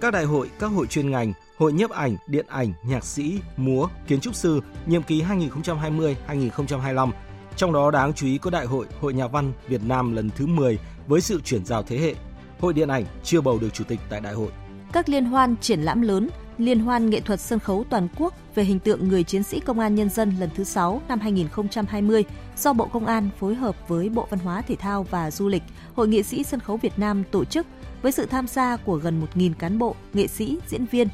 Các 0.00 0.12
đại 0.12 0.24
hội, 0.24 0.50
các 0.58 0.66
hội 0.66 0.86
chuyên 0.86 1.10
ngành, 1.10 1.32
hội 1.58 1.72
nhiếp 1.72 1.90
ảnh, 1.90 2.16
điện 2.26 2.46
ảnh, 2.48 2.72
nhạc 2.82 3.04
sĩ, 3.04 3.40
múa, 3.56 3.88
kiến 4.06 4.20
trúc 4.20 4.34
sư 4.34 4.60
nhiệm 4.86 5.02
kỳ 5.02 5.22
2020-2025. 5.22 7.10
Trong 7.56 7.72
đó 7.72 7.90
đáng 7.90 8.12
chú 8.12 8.26
ý 8.26 8.38
có 8.38 8.50
Đại 8.50 8.66
hội 8.66 8.86
Hội 9.00 9.14
Nhà 9.14 9.26
văn 9.26 9.52
Việt 9.68 9.80
Nam 9.84 10.16
lần 10.16 10.30
thứ 10.36 10.46
10 10.46 10.78
với 11.06 11.20
sự 11.20 11.40
chuyển 11.40 11.64
giao 11.64 11.82
thế 11.82 11.98
hệ. 11.98 12.14
Hội 12.60 12.72
điện 12.72 12.88
ảnh 12.88 13.04
chưa 13.24 13.40
bầu 13.40 13.58
được 13.58 13.68
chủ 13.74 13.84
tịch 13.84 14.00
tại 14.10 14.20
đại 14.20 14.34
hội. 14.34 14.48
Các 14.92 15.08
liên 15.08 15.24
hoan 15.24 15.56
triển 15.60 15.80
lãm 15.80 16.00
lớn, 16.00 16.28
Liên 16.60 16.80
hoan 16.80 17.10
nghệ 17.10 17.20
thuật 17.20 17.40
sân 17.40 17.58
khấu 17.58 17.84
toàn 17.90 18.08
quốc 18.18 18.34
về 18.54 18.64
hình 18.64 18.78
tượng 18.78 19.08
người 19.08 19.22
chiến 19.22 19.42
sĩ 19.42 19.60
công 19.60 19.78
an 19.78 19.94
nhân 19.94 20.08
dân 20.10 20.32
lần 20.40 20.50
thứ 20.54 20.64
6 20.64 21.02
năm 21.08 21.20
2020 21.20 22.24
do 22.56 22.72
Bộ 22.72 22.86
Công 22.86 23.06
an 23.06 23.28
phối 23.38 23.54
hợp 23.54 23.88
với 23.88 24.08
Bộ 24.08 24.26
Văn 24.30 24.40
hóa 24.40 24.62
Thể 24.62 24.76
thao 24.76 25.02
và 25.02 25.30
Du 25.30 25.48
lịch, 25.48 25.62
Hội 25.94 26.08
nghệ 26.08 26.22
sĩ 26.22 26.42
sân 26.42 26.60
khấu 26.60 26.76
Việt 26.76 26.98
Nam 26.98 27.24
tổ 27.30 27.44
chức 27.44 27.66
với 28.02 28.12
sự 28.12 28.26
tham 28.26 28.46
gia 28.46 28.76
của 28.76 28.96
gần 28.96 29.26
1.000 29.34 29.52
cán 29.58 29.78
bộ, 29.78 29.94
nghệ 30.14 30.26
sĩ, 30.26 30.58
diễn 30.68 30.86
viên. 30.86 31.08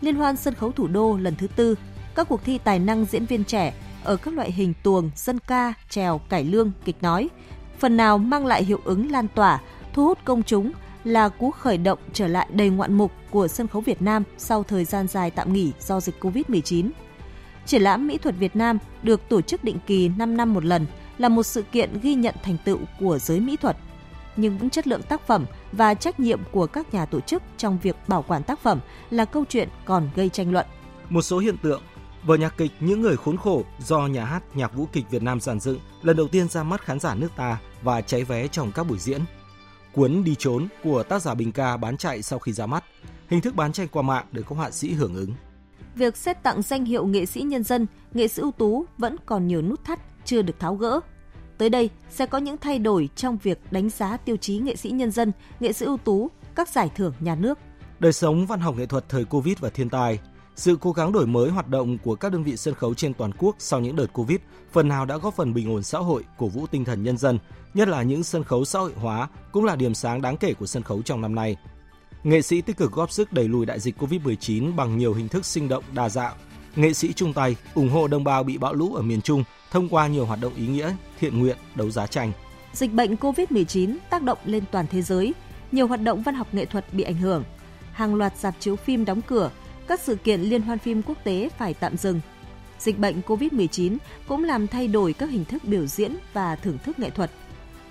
Liên 0.00 0.16
hoan 0.16 0.36
sân 0.36 0.54
khấu 0.54 0.72
thủ 0.72 0.86
đô 0.86 1.16
lần 1.16 1.36
thứ 1.36 1.46
tư, 1.46 1.74
các 2.14 2.28
cuộc 2.28 2.44
thi 2.44 2.58
tài 2.64 2.78
năng 2.78 3.04
diễn 3.04 3.26
viên 3.26 3.44
trẻ 3.44 3.74
ở 4.04 4.16
các 4.16 4.34
loại 4.34 4.52
hình 4.52 4.74
tuồng, 4.82 5.10
dân 5.16 5.38
ca, 5.38 5.74
trèo, 5.90 6.18
cải 6.18 6.44
lương, 6.44 6.72
kịch 6.84 7.02
nói, 7.02 7.28
phần 7.78 7.96
nào 7.96 8.18
mang 8.18 8.46
lại 8.46 8.64
hiệu 8.64 8.80
ứng 8.84 9.10
lan 9.10 9.26
tỏa, 9.34 9.60
thu 9.92 10.04
hút 10.04 10.18
công 10.24 10.42
chúng 10.42 10.72
là 11.04 11.28
cú 11.28 11.50
khởi 11.50 11.78
động 11.78 11.98
trở 12.12 12.28
lại 12.28 12.48
đầy 12.52 12.68
ngoạn 12.68 12.94
mục 12.94 13.12
của 13.34 13.48
sân 13.48 13.68
khấu 13.68 13.82
Việt 13.82 14.02
Nam 14.02 14.22
sau 14.38 14.62
thời 14.62 14.84
gian 14.84 15.08
dài 15.08 15.30
tạm 15.30 15.52
nghỉ 15.52 15.72
do 15.80 16.00
dịch 16.00 16.14
Covid-19. 16.20 16.90
Triển 17.66 17.82
lãm 17.82 18.06
mỹ 18.06 18.18
thuật 18.18 18.34
Việt 18.38 18.56
Nam 18.56 18.78
được 19.02 19.28
tổ 19.28 19.40
chức 19.40 19.64
định 19.64 19.78
kỳ 19.86 20.08
5 20.08 20.36
năm 20.36 20.54
một 20.54 20.64
lần 20.64 20.86
là 21.18 21.28
một 21.28 21.42
sự 21.42 21.62
kiện 21.62 22.00
ghi 22.02 22.14
nhận 22.14 22.34
thành 22.42 22.56
tựu 22.64 22.78
của 23.00 23.18
giới 23.18 23.40
mỹ 23.40 23.56
thuật. 23.56 23.76
Nhưng 24.36 24.70
chất 24.70 24.86
lượng 24.86 25.02
tác 25.02 25.26
phẩm 25.26 25.46
và 25.72 25.94
trách 25.94 26.20
nhiệm 26.20 26.40
của 26.52 26.66
các 26.66 26.94
nhà 26.94 27.06
tổ 27.06 27.20
chức 27.20 27.42
trong 27.56 27.78
việc 27.82 27.96
bảo 28.08 28.22
quản 28.22 28.42
tác 28.42 28.60
phẩm 28.60 28.80
là 29.10 29.24
câu 29.24 29.44
chuyện 29.48 29.68
còn 29.84 30.08
gây 30.14 30.28
tranh 30.28 30.52
luận. 30.52 30.66
Một 31.08 31.22
số 31.22 31.38
hiện 31.38 31.56
tượng 31.56 31.82
Vở 32.26 32.36
nhạc 32.36 32.56
kịch 32.56 32.72
Những 32.80 33.00
người 33.00 33.16
khốn 33.16 33.36
khổ 33.36 33.64
do 33.78 34.06
nhà 34.06 34.24
hát 34.24 34.42
Nhạc 34.54 34.74
vũ 34.74 34.88
kịch 34.92 35.04
Việt 35.10 35.22
Nam 35.22 35.40
giàn 35.40 35.60
dựng 35.60 35.78
lần 36.02 36.16
đầu 36.16 36.28
tiên 36.28 36.48
ra 36.48 36.62
mắt 36.62 36.84
khán 36.84 37.00
giả 37.00 37.14
nước 37.14 37.28
ta 37.36 37.58
và 37.82 38.00
cháy 38.00 38.24
vé 38.24 38.48
trong 38.48 38.72
các 38.72 38.84
buổi 38.84 38.98
diễn. 38.98 39.20
Cuốn 39.92 40.24
Đi 40.24 40.34
trốn 40.38 40.68
của 40.82 41.02
tác 41.02 41.22
giả 41.22 41.34
Bình 41.34 41.52
Ca 41.52 41.76
bán 41.76 41.96
chạy 41.96 42.22
sau 42.22 42.38
khi 42.38 42.52
ra 42.52 42.66
mắt. 42.66 42.84
Hình 43.28 43.40
thức 43.40 43.54
bán 43.54 43.72
chạy 43.72 43.86
qua 43.86 44.02
mạng 44.02 44.26
để 44.32 44.42
các 44.48 44.56
họa 44.56 44.70
sĩ 44.70 44.92
hưởng 44.92 45.14
ứng. 45.14 45.34
Việc 45.94 46.16
xét 46.16 46.42
tặng 46.42 46.62
danh 46.62 46.84
hiệu 46.84 47.06
nghệ 47.06 47.26
sĩ 47.26 47.40
nhân 47.40 47.62
dân, 47.62 47.86
nghệ 48.14 48.28
sĩ 48.28 48.42
ưu 48.42 48.52
tú 48.52 48.84
vẫn 48.98 49.16
còn 49.26 49.46
nhiều 49.46 49.62
nút 49.62 49.84
thắt 49.84 50.00
chưa 50.24 50.42
được 50.42 50.60
tháo 50.60 50.74
gỡ. 50.74 51.00
Tới 51.58 51.70
đây 51.70 51.90
sẽ 52.10 52.26
có 52.26 52.38
những 52.38 52.56
thay 52.56 52.78
đổi 52.78 53.08
trong 53.16 53.38
việc 53.42 53.58
đánh 53.70 53.90
giá 53.90 54.16
tiêu 54.16 54.36
chí 54.36 54.58
nghệ 54.58 54.76
sĩ 54.76 54.90
nhân 54.90 55.10
dân, 55.10 55.32
nghệ 55.60 55.72
sĩ 55.72 55.86
ưu 55.86 55.96
tú, 55.96 56.30
các 56.54 56.68
giải 56.68 56.90
thưởng 56.96 57.14
nhà 57.20 57.34
nước. 57.34 57.58
Đời 57.98 58.12
sống 58.12 58.46
văn 58.46 58.60
học 58.60 58.76
nghệ 58.76 58.86
thuật 58.86 59.08
thời 59.08 59.24
Covid 59.24 59.58
và 59.60 59.70
thiên 59.70 59.88
tai 59.88 60.18
sự 60.56 60.76
cố 60.80 60.92
gắng 60.92 61.12
đổi 61.12 61.26
mới 61.26 61.50
hoạt 61.50 61.68
động 61.68 61.98
của 61.98 62.14
các 62.14 62.32
đơn 62.32 62.42
vị 62.44 62.56
sân 62.56 62.74
khấu 62.74 62.94
trên 62.94 63.14
toàn 63.14 63.32
quốc 63.38 63.56
sau 63.58 63.80
những 63.80 63.96
đợt 63.96 64.06
Covid 64.12 64.38
phần 64.72 64.88
nào 64.88 65.06
đã 65.06 65.16
góp 65.16 65.34
phần 65.34 65.54
bình 65.54 65.72
ổn 65.74 65.82
xã 65.82 65.98
hội, 65.98 66.24
cổ 66.38 66.46
vũ 66.48 66.66
tinh 66.66 66.84
thần 66.84 67.02
nhân 67.02 67.16
dân, 67.16 67.38
nhất 67.74 67.88
là 67.88 68.02
những 68.02 68.24
sân 68.24 68.44
khấu 68.44 68.64
xã 68.64 68.78
hội 68.78 68.92
hóa 68.96 69.28
cũng 69.52 69.64
là 69.64 69.76
điểm 69.76 69.94
sáng 69.94 70.22
đáng 70.22 70.36
kể 70.36 70.54
của 70.54 70.66
sân 70.66 70.82
khấu 70.82 71.02
trong 71.02 71.20
năm 71.20 71.34
nay. 71.34 71.56
Nghệ 72.24 72.42
sĩ 72.42 72.60
tích 72.60 72.76
cực 72.76 72.92
góp 72.92 73.10
sức 73.10 73.32
đẩy 73.32 73.48
lùi 73.48 73.66
đại 73.66 73.80
dịch 73.80 74.02
Covid-19 74.02 74.76
bằng 74.76 74.98
nhiều 74.98 75.14
hình 75.14 75.28
thức 75.28 75.46
sinh 75.46 75.68
động 75.68 75.84
đa 75.94 76.08
dạng. 76.08 76.34
Nghệ 76.76 76.92
sĩ 76.92 77.12
chung 77.12 77.32
tay 77.32 77.56
ủng 77.74 77.88
hộ 77.88 78.08
đồng 78.08 78.24
bào 78.24 78.42
bị 78.42 78.58
bão 78.58 78.74
lũ 78.74 78.94
ở 78.94 79.02
miền 79.02 79.20
Trung 79.20 79.44
thông 79.70 79.88
qua 79.88 80.06
nhiều 80.06 80.26
hoạt 80.26 80.40
động 80.40 80.54
ý 80.54 80.66
nghĩa, 80.66 80.94
thiện 81.20 81.38
nguyện, 81.38 81.56
đấu 81.74 81.90
giá 81.90 82.06
tranh. 82.06 82.32
Dịch 82.72 82.92
bệnh 82.92 83.14
Covid-19 83.14 83.96
tác 84.10 84.22
động 84.22 84.38
lên 84.44 84.64
toàn 84.70 84.86
thế 84.90 85.02
giới, 85.02 85.34
nhiều 85.72 85.86
hoạt 85.86 86.02
động 86.02 86.22
văn 86.22 86.34
học 86.34 86.54
nghệ 86.54 86.64
thuật 86.64 86.94
bị 86.94 87.04
ảnh 87.04 87.16
hưởng. 87.16 87.44
Hàng 87.92 88.14
loạt 88.14 88.36
dạp 88.36 88.54
chiếu 88.60 88.76
phim 88.76 89.04
đóng 89.04 89.20
cửa, 89.22 89.50
các 89.88 90.00
sự 90.00 90.16
kiện 90.16 90.40
liên 90.40 90.62
hoan 90.62 90.78
phim 90.78 91.02
quốc 91.02 91.18
tế 91.24 91.48
phải 91.58 91.74
tạm 91.74 91.96
dừng. 91.96 92.20
Dịch 92.78 92.98
bệnh 92.98 93.20
COVID-19 93.20 93.96
cũng 94.28 94.44
làm 94.44 94.66
thay 94.66 94.88
đổi 94.88 95.12
các 95.12 95.30
hình 95.30 95.44
thức 95.44 95.64
biểu 95.64 95.86
diễn 95.86 96.16
và 96.32 96.56
thưởng 96.56 96.78
thức 96.84 96.98
nghệ 96.98 97.10
thuật. 97.10 97.30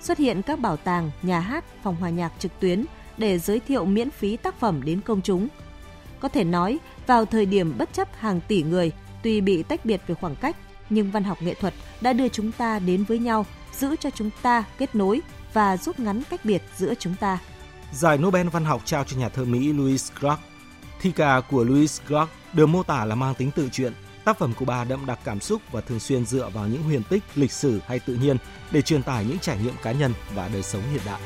Xuất 0.01 0.17
hiện 0.17 0.41
các 0.41 0.59
bảo 0.59 0.77
tàng, 0.77 1.11
nhà 1.21 1.39
hát, 1.39 1.65
phòng 1.83 1.95
hòa 1.95 2.09
nhạc 2.09 2.31
trực 2.39 2.59
tuyến 2.59 2.85
để 3.17 3.39
giới 3.39 3.59
thiệu 3.59 3.85
miễn 3.85 4.09
phí 4.09 4.37
tác 4.37 4.59
phẩm 4.59 4.83
đến 4.83 5.01
công 5.01 5.21
chúng. 5.21 5.47
Có 6.19 6.27
thể 6.27 6.43
nói, 6.43 6.79
vào 7.07 7.25
thời 7.25 7.45
điểm 7.45 7.77
bất 7.77 7.93
chấp 7.93 8.07
hàng 8.19 8.39
tỷ 8.47 8.63
người, 8.63 8.91
tuy 9.23 9.41
bị 9.41 9.63
tách 9.63 9.85
biệt 9.85 10.01
về 10.07 10.15
khoảng 10.15 10.35
cách, 10.35 10.57
nhưng 10.89 11.11
văn 11.11 11.23
học 11.23 11.41
nghệ 11.41 11.53
thuật 11.53 11.73
đã 12.01 12.13
đưa 12.13 12.27
chúng 12.29 12.51
ta 12.51 12.79
đến 12.79 13.03
với 13.03 13.19
nhau, 13.19 13.45
giữ 13.71 13.95
cho 13.95 14.09
chúng 14.09 14.29
ta 14.41 14.63
kết 14.77 14.95
nối 14.95 15.21
và 15.53 15.77
rút 15.77 15.99
ngắn 15.99 16.23
cách 16.29 16.45
biệt 16.45 16.61
giữa 16.77 16.93
chúng 16.99 17.15
ta. 17.15 17.39
Giải 17.91 18.17
Nobel 18.17 18.47
văn 18.47 18.65
học 18.65 18.81
trao 18.85 19.03
cho 19.03 19.17
nhà 19.17 19.29
thơ 19.29 19.45
Mỹ 19.45 19.73
Louis 19.73 20.11
Clark 20.19 20.39
Thi 21.03 21.11
ca 21.11 21.41
của 21.41 21.63
Louis 21.63 22.01
Clark 22.07 22.29
được 22.53 22.65
mô 22.65 22.83
tả 22.83 23.05
là 23.05 23.15
mang 23.15 23.35
tính 23.35 23.51
tự 23.51 23.69
truyện. 23.71 23.93
Tác 24.23 24.37
phẩm 24.37 24.53
của 24.59 24.65
bà 24.65 24.83
đậm 24.83 25.05
đặc 25.05 25.19
cảm 25.23 25.39
xúc 25.39 25.61
và 25.71 25.81
thường 25.81 25.99
xuyên 25.99 26.25
dựa 26.25 26.49
vào 26.53 26.67
những 26.67 26.83
huyền 26.83 27.03
tích, 27.09 27.23
lịch 27.35 27.51
sử 27.51 27.79
hay 27.87 27.99
tự 27.99 28.15
nhiên 28.15 28.37
để 28.71 28.81
truyền 28.81 29.03
tải 29.03 29.25
những 29.25 29.39
trải 29.39 29.57
nghiệm 29.57 29.73
cá 29.83 29.91
nhân 29.91 30.13
và 30.35 30.49
đời 30.53 30.63
sống 30.63 30.81
hiện 30.91 31.01
đại. 31.05 31.21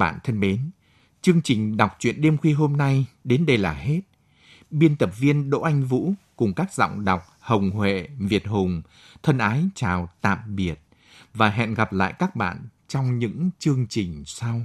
Bạn 0.00 0.18
thân 0.24 0.40
mến, 0.40 0.70
chương 1.22 1.42
trình 1.42 1.76
đọc 1.76 1.96
truyện 1.98 2.20
đêm 2.20 2.38
khuya 2.38 2.52
hôm 2.52 2.76
nay 2.76 3.06
đến 3.24 3.46
đây 3.46 3.58
là 3.58 3.72
hết 3.72 4.00
biên 4.70 4.96
tập 4.96 5.10
viên 5.18 5.50
Đỗ 5.50 5.60
Anh 5.60 5.84
Vũ 5.84 6.12
cùng 6.36 6.54
các 6.54 6.72
giọng 6.74 7.04
đọc 7.04 7.26
Hồng 7.40 7.70
Huệ, 7.70 8.08
Việt 8.18 8.46
Hùng, 8.46 8.82
thân 9.22 9.38
ái 9.38 9.64
chào 9.74 10.08
tạm 10.20 10.56
biệt 10.56 10.80
và 11.34 11.50
hẹn 11.50 11.74
gặp 11.74 11.92
lại 11.92 12.14
các 12.18 12.36
bạn 12.36 12.68
trong 12.88 13.18
những 13.18 13.50
chương 13.58 13.86
trình 13.88 14.22
sau. 14.26 14.60